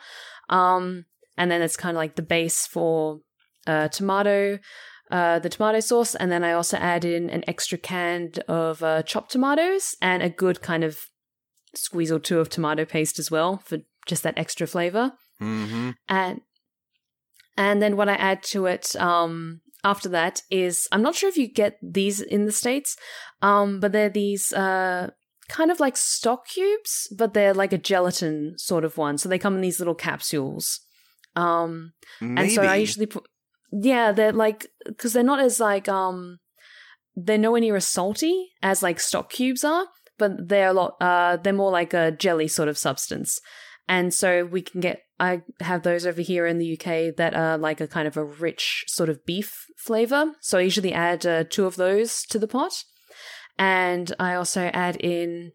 [0.49, 1.05] Um,
[1.37, 3.19] and then it's kind of like the base for
[3.67, 4.59] uh, tomato.
[5.09, 9.03] Uh, the tomato sauce, and then I also add in an extra can of uh,
[9.03, 10.99] chopped tomatoes and a good kind of
[11.75, 15.13] squeeze or two of tomato paste as well for just that extra flavor.
[15.41, 15.91] Mm-hmm.
[16.09, 16.41] And
[17.57, 21.37] and then what I add to it um, after that is I'm not sure if
[21.37, 22.97] you get these in the states,
[23.41, 25.11] um, but they're these uh,
[25.49, 29.17] kind of like stock cubes, but they're like a gelatin sort of one.
[29.17, 30.79] So they come in these little capsules.
[31.35, 33.25] Um, and so I usually put
[33.71, 36.39] yeah, they're like because they're not as like um
[37.15, 39.87] they're nowhere near as salty as like stock cubes are,
[40.21, 43.41] but they're a lot uh they're more like a jelly sort of substance.
[43.89, 47.57] And so we can get I have those over here in the UK that are
[47.57, 50.31] like a kind of a rich sort of beef flavor.
[50.39, 52.83] So I usually add uh, two of those to the pot.
[53.59, 55.51] And I also add in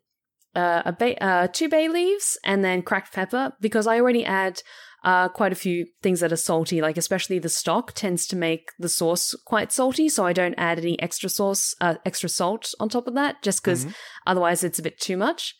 [0.54, 4.62] uh, a bay, uh, two bay leaves and then cracked pepper because I already add
[5.06, 8.70] uh, quite a few things that are salty, like especially the stock tends to make
[8.80, 10.08] the sauce quite salty.
[10.08, 13.62] So I don't add any extra sauce, uh, extra salt on top of that, just
[13.62, 13.94] because Mhm.
[14.26, 15.54] otherwise it's a bit too much.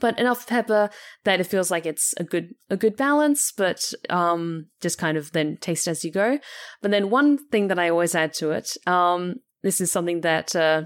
[0.00, 0.88] But enough pepper
[1.24, 5.32] that it feels like it's a good a good balance, but um, just kind of
[5.32, 6.38] then taste as you go.
[6.80, 10.56] But then one thing that I always add to it, um, this is something that
[10.56, 10.84] uh,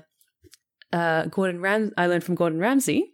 [0.92, 3.12] uh, Gordon Ram I learned from Gordon Ramsay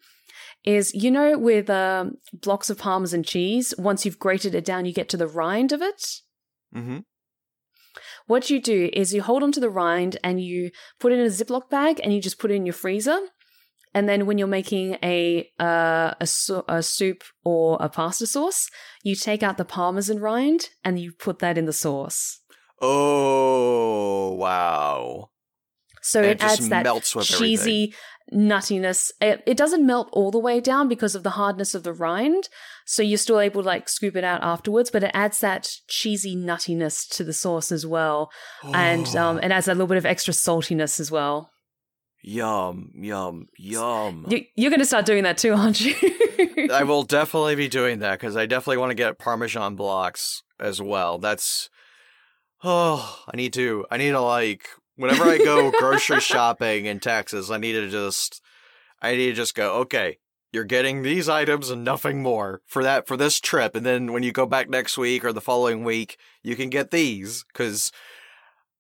[0.65, 4.93] is you know with um, blocks of parmesan cheese once you've grated it down you
[4.93, 6.03] get to the rind of it
[6.75, 6.99] Mm-hmm.
[8.27, 11.29] what you do is you hold onto the rind and you put it in a
[11.29, 13.21] ziploc bag and you just put it in your freezer
[13.97, 18.69] and then when you're making a uh, a, so- a soup or a pasta sauce
[19.05, 22.41] you take out the parmesan rind and you put that in the sauce
[22.81, 25.31] Oh wow!
[26.05, 26.87] So And it, it adds that
[27.23, 27.95] cheesy
[28.31, 29.11] nuttiness.
[29.23, 32.51] It, it doesn't melt all the way down because of the hardness of the rind,
[32.85, 34.91] so you're still able to like scoop it out afterwards.
[34.91, 38.31] But it adds that cheesy nuttiness to the sauce as well,
[38.63, 41.51] and um, it adds a little bit of extra saltiness as well.
[42.23, 44.27] yum, yum, yum.
[44.29, 45.95] You, you're going to start doing that too, aren't you?
[46.71, 50.83] I will definitely be doing that because I definitely want to get Parmesan blocks as
[50.83, 51.19] well.
[51.19, 51.71] That's
[52.63, 53.87] oh, I need to.
[53.91, 58.43] I need to like whenever I go grocery shopping in Texas, I need to just,
[59.01, 59.75] I need to just go.
[59.81, 60.19] Okay,
[60.53, 64.23] you're getting these items and nothing more for that for this trip, and then when
[64.23, 67.93] you go back next week or the following week, you can get these because.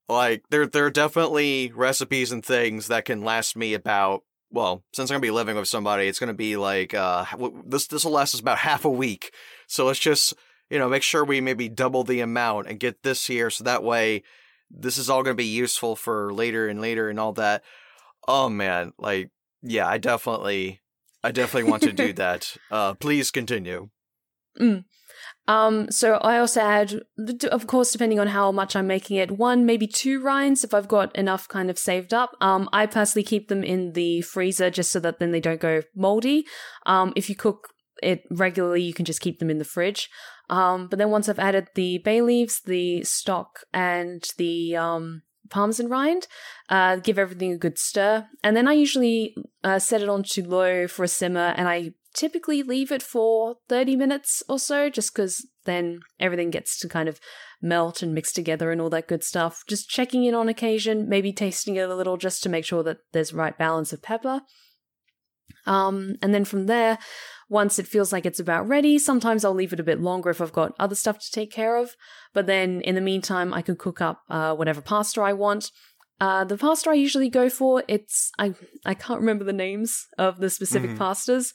[0.06, 4.22] Like there, there are definitely recipes and things that can last me about
[4.54, 7.24] well, since I'm gonna be living with somebody, it's gonna be like uh,
[7.66, 7.88] this.
[7.88, 9.32] This will last us about half a week.
[9.66, 10.32] So let's just
[10.70, 13.82] you know make sure we maybe double the amount and get this here, so that
[13.82, 14.22] way
[14.70, 17.62] this is all gonna be useful for later and later and all that.
[18.26, 19.30] Oh man, like
[19.62, 20.82] yeah, I definitely,
[21.22, 22.56] I definitely want to do that.
[22.70, 23.88] Uh, please continue.
[25.46, 27.02] Um, so I also add,
[27.50, 30.88] of course, depending on how much I'm making it, one, maybe two rinds if I've
[30.88, 32.34] got enough kind of saved up.
[32.40, 35.82] Um, I personally keep them in the freezer just so that then they don't go
[35.94, 36.46] moldy.
[36.86, 37.68] Um, if you cook
[38.02, 40.08] it regularly, you can just keep them in the fridge.
[40.50, 45.88] Um, but then once I've added the bay leaves, the stock, and the um, parmesan
[45.88, 46.26] rind,
[46.68, 48.26] uh, give everything a good stir.
[48.42, 51.92] And then I usually uh, set it on to low for a simmer and I
[52.14, 57.08] typically leave it for 30 minutes or so just because then everything gets to kind
[57.08, 57.18] of
[57.60, 59.64] melt and mix together and all that good stuff.
[59.66, 62.98] Just checking in on occasion, maybe tasting it a little just to make sure that
[63.12, 64.42] there's right balance of pepper.
[65.66, 66.98] Um, and then from there,
[67.48, 70.40] once it feels like it's about ready, sometimes I'll leave it a bit longer if
[70.40, 71.94] I've got other stuff to take care of.
[72.32, 75.70] But then in the meantime, I can cook up uh, whatever pasta I want.
[76.20, 78.54] Uh, the pasta I usually go for, it's I
[78.86, 80.96] I can't remember the names of the specific Mhm.
[80.98, 81.52] pastas,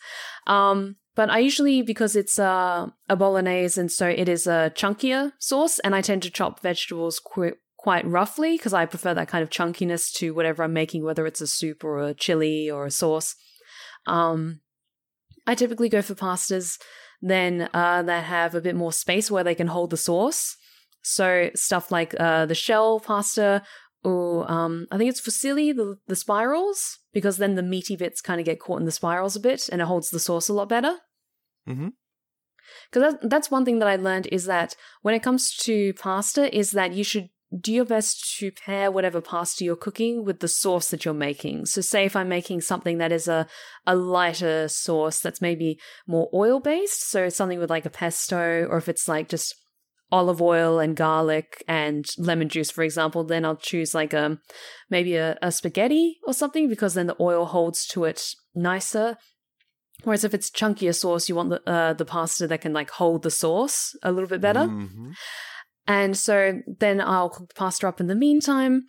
[0.48, 5.32] um, but I usually because it's uh, a bolognese and so it is a chunkier
[5.40, 9.44] sauce, and I tend to chop vegetables qu- quite roughly because I prefer that kind
[9.44, 12.92] of chunkiness to whatever I'm making, whether it's a soup or a chili or a
[12.92, 13.36] sauce.
[14.08, 14.60] Um,
[15.48, 16.78] I typically go for pastas
[17.22, 20.56] then uh, that have a bit more space where they can hold the sauce.
[21.02, 23.64] So stuff like uh, the shell pasta,
[24.04, 28.40] or um, I think it's fusilli, the the spirals, because then the meaty bits kind
[28.40, 30.70] of get caught in the spirals a bit, and it holds the sauce a lot
[30.70, 30.98] better.
[31.68, 31.90] Mm-hmm.
[32.92, 36.56] Because that, that's one thing that I learned is that when it comes to pasta,
[36.56, 40.48] is that you should do your best to pair whatever pasta you're cooking with the
[40.48, 41.66] sauce that you're making.
[41.66, 43.48] So say if I'm making something that is a,
[43.88, 48.78] a lighter sauce that's maybe more oil based, so something with like a pesto, or
[48.78, 49.56] if it's like just
[50.12, 54.40] olive oil and garlic and lemon juice, for example, then I'll choose like a um,
[54.90, 59.18] maybe a, a spaghetti or something because then the oil holds to it nicer.
[60.04, 63.24] Whereas if it's chunkier sauce, you want the uh, the pasta that can like hold
[63.24, 64.62] the sauce a little bit better.
[64.62, 65.12] Mm-hmm.
[65.88, 68.84] And so then I'll cook the pasta up in the meantime.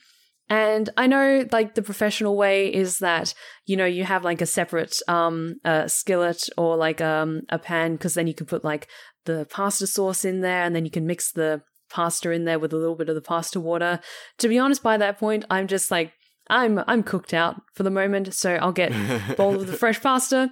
[0.48, 3.34] And I know like the professional way is that,
[3.66, 7.92] you know, you have like a separate um uh, skillet or like um a pan
[7.92, 8.88] because then you can put like
[9.26, 12.72] the pasta sauce in there and then you can mix the pasta in there with
[12.72, 14.00] a little bit of the pasta water.
[14.38, 16.12] To be honest, by that point, I'm just like
[16.48, 20.00] I'm I'm cooked out for the moment, so I'll get a bowl of the fresh
[20.02, 20.50] pasta,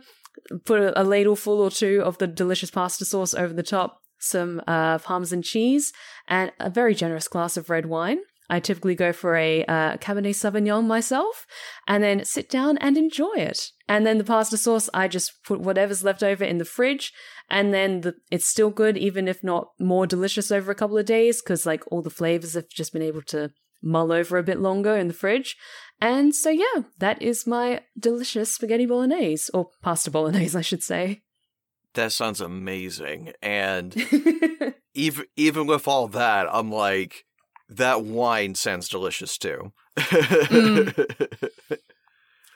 [0.64, 4.00] put a, a ladle full or two of the delicious pasta sauce over the top,
[4.18, 5.92] some uh, parmesan cheese,
[6.26, 8.18] and a very generous glass of red wine.
[8.50, 11.46] I typically go for a uh, Cabernet Sauvignon myself
[11.86, 13.70] and then sit down and enjoy it.
[13.86, 17.12] And then the pasta sauce, I just put whatever's left over in the fridge
[17.50, 21.04] and then the, it's still good, even if not more delicious over a couple of
[21.04, 23.50] days because like all the flavors have just been able to
[23.82, 25.56] mull over a bit longer in the fridge.
[26.00, 31.22] And so, yeah, that is my delicious spaghetti bolognese or pasta bolognese, I should say.
[31.94, 33.32] That sounds amazing.
[33.42, 33.94] And
[34.94, 37.24] even even with all that, I'm like,
[37.68, 39.72] that wine sounds delicious too.
[39.96, 41.78] mm.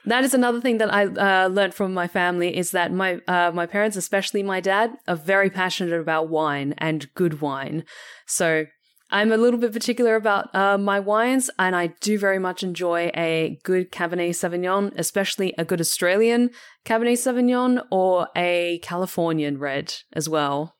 [0.04, 3.52] That is another thing that I uh, learned from my family is that my uh,
[3.54, 7.84] my parents, especially my dad, are very passionate about wine and good wine.
[8.26, 8.66] So
[9.12, 13.10] I'm a little bit particular about uh, my wines, and I do very much enjoy
[13.14, 16.50] a good Cabernet Sauvignon, especially a good Australian
[16.86, 20.76] Cabernet Sauvignon or a Californian red as well.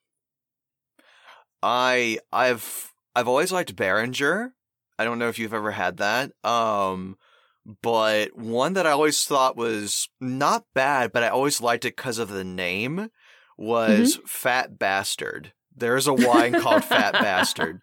[1.62, 4.54] I I've I've always liked Beringer.
[4.98, 6.32] I don't know if you've ever had that.
[6.42, 7.16] Um,
[7.82, 12.18] but one that I always thought was not bad, but I always liked it because
[12.18, 13.10] of the name
[13.56, 14.26] was mm-hmm.
[14.26, 15.52] Fat Bastard.
[15.74, 17.80] There's a wine called Fat Bastard.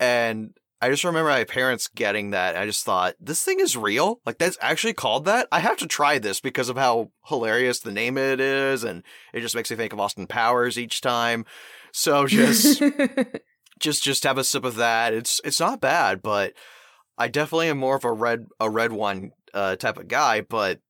[0.00, 2.56] And I just remember my parents getting that.
[2.56, 4.20] I just thought, this thing is real?
[4.26, 5.48] Like, that's actually called that?
[5.50, 8.84] I have to try this because of how hilarious the name it is.
[8.84, 9.02] And
[9.32, 11.46] it just makes me think of Austin Powers each time.
[11.92, 12.82] So just,
[13.78, 15.14] just, just have a sip of that.
[15.14, 16.54] It's, it's not bad, but
[17.16, 20.80] I definitely am more of a red, a red wine uh, type of guy, but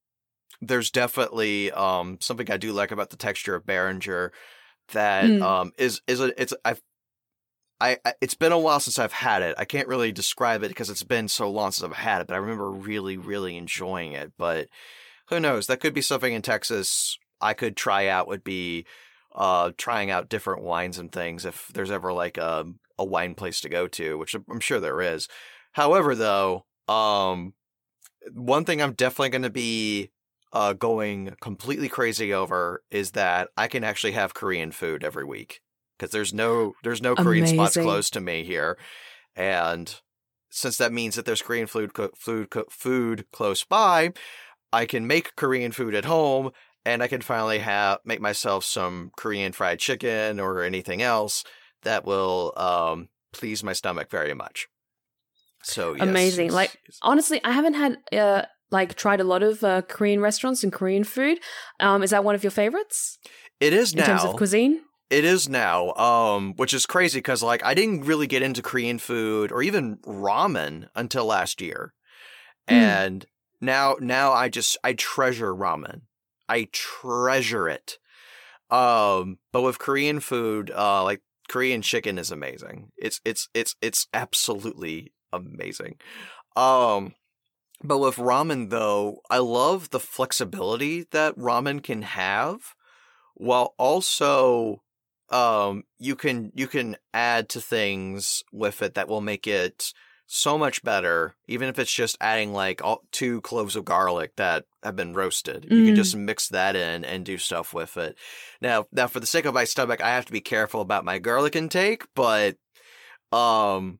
[0.61, 4.33] there's definitely um, something I do like about the texture of Beringer
[4.93, 5.43] that mm.
[5.43, 6.83] um, is is a it's I've
[7.81, 9.55] I, I, it's been a while since I've had it.
[9.59, 12.35] I can't really describe it because it's been so long since I've had it, but
[12.35, 14.33] I remember really, really enjoying it.
[14.39, 14.69] But
[15.29, 15.67] who knows?
[15.67, 18.29] That could be something in Texas I could try out.
[18.29, 18.87] Would be
[19.35, 22.67] uh, trying out different wines and things if there's ever like a
[22.99, 25.29] a wine place to go to, which I'm sure there is.
[25.73, 27.55] However, though, um,
[28.33, 30.11] one thing I'm definitely going to be
[30.53, 35.61] uh, going completely crazy over is that I can actually have Korean food every week
[35.97, 37.59] because there's no there's no Korean Amazing.
[37.59, 38.79] spots close to me here,
[39.37, 39.95] and
[40.51, 44.13] since that means that there's Korean food food food close by,
[44.73, 46.51] I can make Korean food at home,
[46.85, 51.45] and I can finally have make myself some Korean fried chicken or anything else
[51.83, 54.69] that will um, please my stomach very much.
[55.63, 56.51] So yes, amazing.
[56.53, 60.73] Like honestly, I haven't had uh, like tried a lot of uh, Korean restaurants and
[60.73, 61.39] Korean food.
[61.81, 63.19] Um, is that one of your favorites?
[63.61, 64.07] It is in now.
[64.07, 64.81] terms of cuisine.
[65.15, 68.99] It is now, um, which is crazy because like I didn't really get into Korean
[68.99, 71.95] food or even ramen until last year,
[72.69, 72.75] mm.
[72.75, 73.25] and
[73.61, 76.01] now now I just I treasure ramen.
[76.49, 77.99] I treasure it.
[78.71, 82.91] Um, but with Korean food, uh, like Korean chicken is amazing.
[82.97, 85.95] It's it's it's it's absolutely amazing.
[86.57, 87.15] Um,
[87.85, 92.75] but with ramen though, I love the flexibility that ramen can have,
[93.37, 94.81] while also
[95.31, 99.93] um you can you can add to things with it that will make it
[100.27, 104.65] so much better even if it's just adding like all, two cloves of garlic that
[104.83, 105.77] have been roasted mm.
[105.77, 106.21] you can just mm.
[106.21, 108.17] mix that in and do stuff with it
[108.61, 111.19] now now for the sake of my stomach i have to be careful about my
[111.19, 112.57] garlic intake but
[113.33, 113.99] um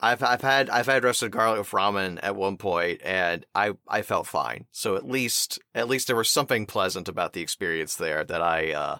[0.00, 4.02] I've I've had I've had roasted garlic with ramen at one point, and I I
[4.02, 4.66] felt fine.
[4.70, 8.72] So at least at least there was something pleasant about the experience there that I
[8.72, 8.98] uh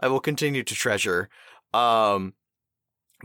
[0.00, 1.28] I will continue to treasure.
[1.74, 2.34] Um,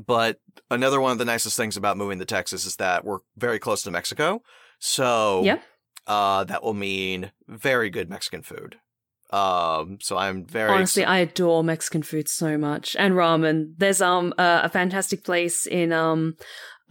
[0.06, 0.39] but
[0.69, 3.81] another one of the nicest things about moving to Texas is that we're very close
[3.84, 4.41] to Mexico,
[4.77, 5.60] so Yeah.
[6.06, 8.76] uh, that will mean very good Mexican food.
[9.31, 13.73] Um, so I'm very Honestly, exci- I adore Mexican food so much and ramen.
[13.77, 16.35] There's um uh, a fantastic place in um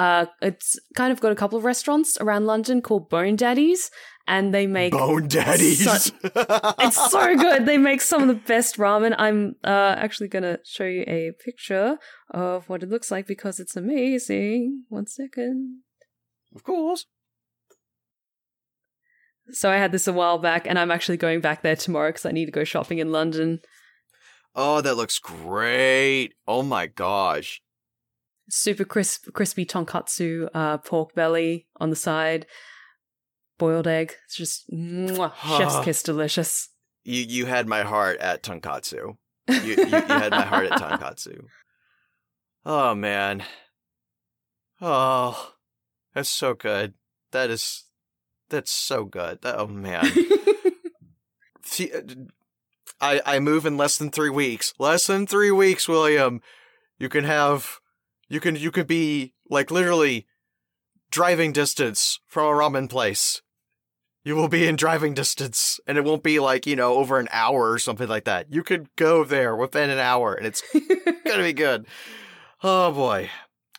[0.01, 3.91] uh it's kind of got a couple of restaurants around London called Bone Daddies,
[4.27, 5.85] and they make Bone Daddies.
[6.05, 6.15] So-
[6.81, 7.67] it's so good.
[7.67, 9.15] They make some of the best ramen.
[9.19, 11.99] I'm uh actually gonna show you a picture
[12.31, 14.85] of what it looks like because it's amazing.
[14.89, 15.83] One second.
[16.55, 17.07] of course.
[19.51, 22.25] So I had this a while back, and I'm actually going back there tomorrow because
[22.25, 23.61] I need to go shopping in London.
[24.55, 26.33] Oh, that looks great.
[26.47, 27.61] Oh my gosh.
[28.49, 32.47] super crisp, crispy tonkatsu uh, pork belly on the side,
[33.59, 34.15] boiled egg.
[34.25, 36.69] It's just mwah, chef's kiss, delicious.
[37.05, 39.17] You you had my heart at tonkatsu.
[39.49, 41.45] You, you, you had my heart at tonkatsu.
[42.65, 43.45] Oh man.
[44.81, 45.53] Oh,
[46.15, 46.95] that's so good.
[47.33, 47.85] That is,
[48.49, 49.39] that's so good.
[49.45, 50.07] Oh man.
[51.63, 52.01] See, uh,
[53.01, 54.73] I I move in less than three weeks.
[54.79, 56.41] Less than three weeks, William.
[56.99, 57.81] You can have,
[58.29, 60.27] you can you could be like literally
[61.11, 63.43] driving distance from a ramen place.
[64.25, 67.29] You will be in driving distance, and it won't be like you know over an
[67.31, 68.53] hour or something like that.
[68.53, 70.63] You could go there within an hour, and it's
[71.27, 71.87] gonna be good.
[72.63, 73.31] Oh boy.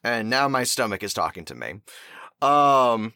[0.03, 1.81] And now my stomach is talking to me.
[2.41, 3.13] Um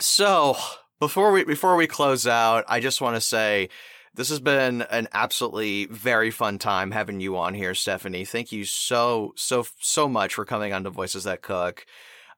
[0.00, 0.56] so
[0.98, 3.68] before we before we close out, I just want to say
[4.14, 8.24] this has been an absolutely very fun time having you on here, Stephanie.
[8.24, 11.86] Thank you so so so much for coming on to Voices That Cook.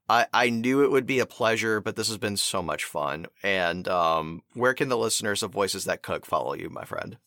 [0.08, 3.26] I, I knew it would be a pleasure, but this has been so much fun.
[3.42, 7.18] And um, where can the listeners of Voices That Cook follow you, my friend?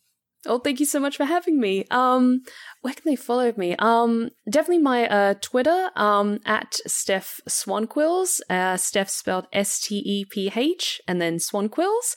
[0.48, 1.86] Oh, thank you so much for having me.
[1.90, 2.42] Um,
[2.82, 3.76] where can they follow me?
[3.80, 8.42] Um, definitely my uh Twitter um at Steph Swanquills.
[8.48, 12.16] Uh, Steph spelled S T E P H and then Swanquills.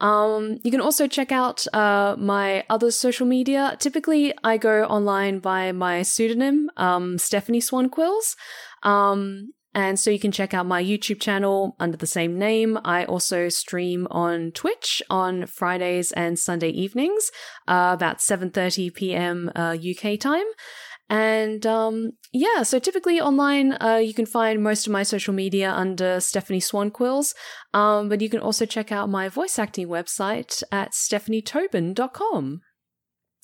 [0.00, 3.76] Um, you can also check out uh my other social media.
[3.78, 8.36] Typically, I go online by my pseudonym, um, Stephanie Swanquills.
[8.84, 12.78] Um, and so you can check out my YouTube channel under the same name.
[12.82, 17.30] I also stream on Twitch on Fridays and Sunday evenings,
[17.68, 19.52] uh, about 7:30 p.m.
[19.54, 20.46] Uh, UK time.
[21.10, 25.70] And um, yeah, so typically online, uh, you can find most of my social media
[25.70, 27.34] under Stephanie Swanquills.
[27.74, 32.62] Um, but you can also check out my voice acting website at stephanietobin.com.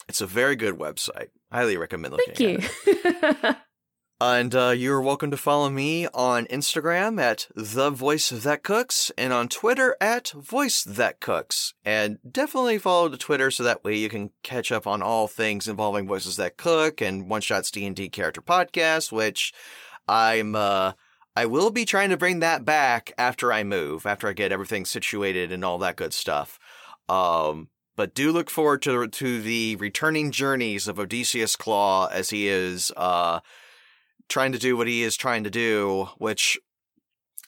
[0.09, 1.29] It's a very good website.
[1.53, 3.55] Highly recommend looking Thank you.
[4.25, 9.33] And uh, you're welcome to follow me on Instagram at the Voice That Cooks and
[9.33, 11.75] on Twitter at Voice That Cooks.
[11.85, 15.67] And definitely follow the Twitter so that way you can catch up on all things
[15.67, 19.53] involving Voices That Cook and One Shots D and D Character Podcast, which
[20.07, 20.93] I'm uh,
[21.35, 24.85] I will be trying to bring that back after I move, after I get everything
[24.85, 26.61] situated and all that good stuff.
[27.09, 32.47] Um, but do look forward to to the returning journeys of Odysseus Claw as he
[32.47, 33.41] is uh
[34.33, 36.59] trying to do what he is trying to do, which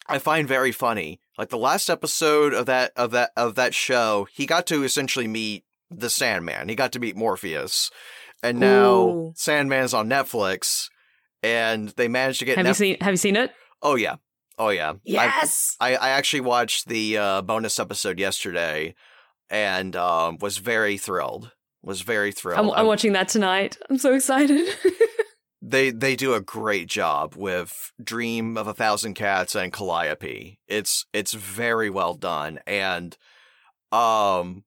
[0.06, 1.20] I find very funny.
[1.38, 5.26] Like the last episode of that of that of that show, he got to essentially
[5.26, 6.68] meet the Sandman.
[6.68, 7.90] He got to meet Morpheus.
[8.42, 9.32] And now Ooh.
[9.34, 10.90] Sandman's on Netflix
[11.42, 13.52] and they managed to get have you seen Have you seen it?
[13.82, 14.16] Oh yeah.
[14.58, 14.94] Oh yeah.
[15.04, 15.76] Yes.
[15.80, 18.94] I, I actually watched the uh, bonus episode yesterday
[19.50, 21.50] and um, was very thrilled.
[21.82, 22.60] Was very thrilled.
[22.60, 23.78] I'm, I'm watching that tonight.
[23.90, 24.68] I'm so excited.
[25.66, 30.58] they they do a great job with Dream of a Thousand Cats and Calliope.
[30.68, 33.16] It's it's very well done, and
[33.90, 34.64] um,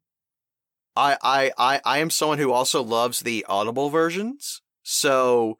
[0.95, 4.61] I I I I am someone who also loves the Audible versions.
[4.81, 5.59] So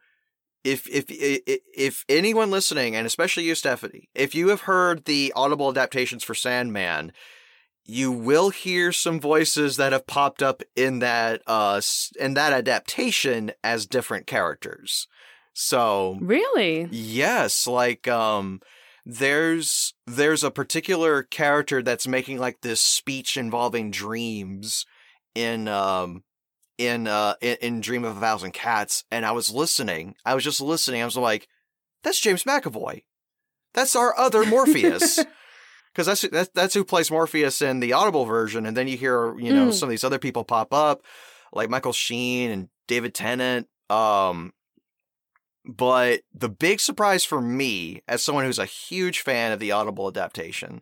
[0.64, 5.69] if if if anyone listening, and especially you, Stephanie, if you have heard the Audible
[5.69, 7.11] adaptations for Sandman.
[7.89, 11.80] You will hear some voices that have popped up in that uh
[12.19, 15.07] in that adaptation as different characters.
[15.59, 16.88] So really?
[16.91, 18.61] yes, like um
[19.07, 24.85] there's there's a particular character that's making like this speech involving dreams
[25.34, 26.23] in um
[26.77, 30.13] in uh in, in Dream of a Thousand Cats and I was listening.
[30.23, 31.01] I was just listening.
[31.01, 31.47] I was like,
[32.03, 33.01] that's James McAvoy.
[33.73, 35.25] That's our other Morpheus.
[35.91, 39.35] Because that's, that's that's who plays Morpheus in the Audible version, and then you hear
[39.39, 39.73] you know Mm.
[39.73, 41.01] some of these other people pop up,
[41.51, 43.67] like Michael Sheen and David Tennant.
[43.89, 44.53] Um,
[45.68, 50.07] But the big surprise for me, as someone who's a huge fan of the Audible
[50.07, 50.81] adaptation,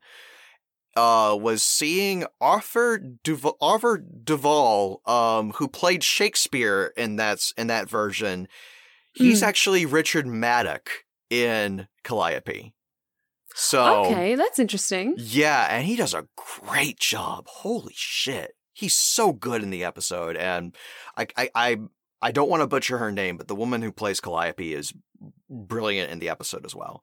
[0.95, 7.90] uh, was seeing Arthur Darvill, Arthur Darvill, um, who played Shakespeare in that in that
[7.90, 8.48] version.
[9.14, 9.48] He's Mm.
[9.48, 10.88] actually Richard Madoc
[11.30, 12.74] in Calliope.
[13.56, 15.16] So Okay, that's interesting.
[15.18, 17.48] yeah, and he does a great job.
[17.48, 18.52] Holy shit.
[18.74, 20.36] He's so good in the episode.
[20.36, 20.76] And
[21.18, 21.78] I I I,
[22.27, 24.93] I don't want to butcher her name, but the woman who plays Calliope is
[25.47, 26.95] brilliant in the episode as well.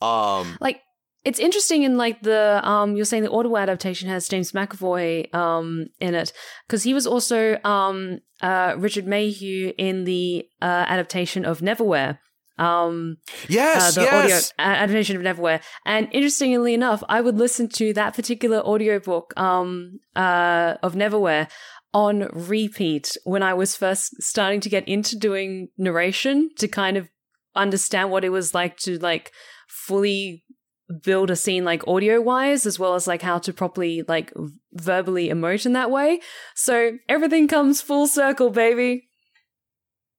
[0.00, 0.80] Um Like
[1.28, 2.42] it's interesting in like the
[2.72, 5.66] um you're saying the Audible adaptation has James McAvoy um
[6.00, 6.32] in it
[6.66, 10.24] because he was also um uh Richard Mayhew in the
[10.62, 12.18] uh adaptation of Neverwhere.
[12.58, 13.16] Um
[13.48, 14.52] Yes, uh, the audio yes.
[14.58, 15.60] adaptation of Neverwhere.
[15.84, 21.44] And interestingly enough, I would listen to that particular audiobook um, uh, of Neverwhere
[21.94, 27.08] on repeat when I was first starting to get into doing narration to kind of
[27.54, 29.32] understand what it was like to like
[29.68, 30.44] fully
[31.02, 34.32] build a scene like audio wise as well as like how to properly like
[34.72, 36.20] verbally emote in that way
[36.54, 39.08] so everything comes full circle baby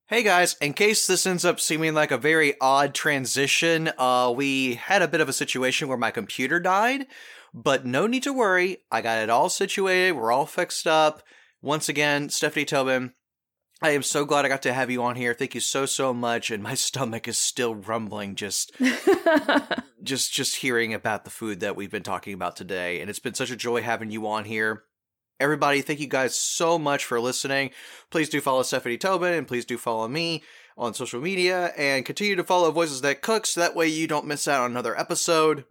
[0.07, 4.75] Hey guys, in case this ends up seeming like a very odd transition, uh, we
[4.75, 7.07] had a bit of a situation where my computer died,
[7.55, 8.83] but no need to worry.
[8.91, 10.11] I got it all situated.
[10.11, 11.23] We're all fixed up.
[11.65, 13.11] Once again, Stephanie Tobin,
[13.81, 15.33] I am so glad I got to have you on here.
[15.33, 16.51] Thank you so, so much.
[16.51, 18.71] And my stomach is still rumbling just
[20.03, 23.33] just just hearing about the food that we've been talking about today and it's been
[23.33, 24.83] such a joy having you on here
[25.39, 27.71] everybody thank you guys so much for listening
[28.11, 30.43] please do follow stephanie tobin and please do follow me
[30.77, 34.27] on social media and continue to follow voices that cook so that way you don't
[34.27, 35.65] miss out on another episode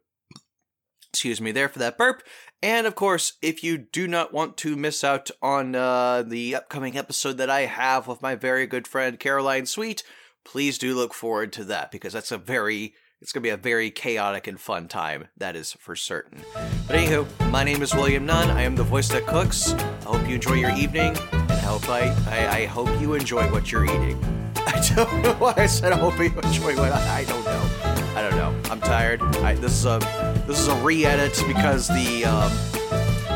[1.12, 2.24] excuse me there for that burp
[2.64, 6.96] and of course if you do not want to miss out on uh, the upcoming
[6.96, 10.02] episode that i have with my very good friend caroline sweet
[10.44, 13.56] please do look forward to that because that's a very it's going to be a
[13.56, 16.42] very chaotic and fun time, that is for certain.
[16.86, 18.50] But anywho, my name is William Nunn.
[18.50, 19.72] I am the voice that cooks.
[19.72, 23.50] I hope you enjoy your evening, and I hope I, I, I hope you enjoy
[23.50, 24.22] what you're eating.
[24.56, 27.83] I don't know why I said I hope you enjoy what I, I don't know.
[28.16, 28.70] I don't know.
[28.70, 29.22] I'm tired.
[29.38, 29.98] I, this is a
[30.46, 32.52] this is a re-edit because the um,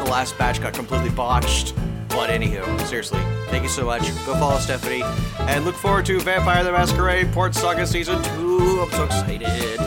[0.05, 1.75] the last batch got completely botched.
[2.09, 4.03] But anywho, seriously, thank you so much.
[4.27, 5.03] Go follow Stephanie
[5.41, 8.81] and look forward to Vampire the Masquerade Port Saga Season 2.
[8.83, 9.79] I'm so excited.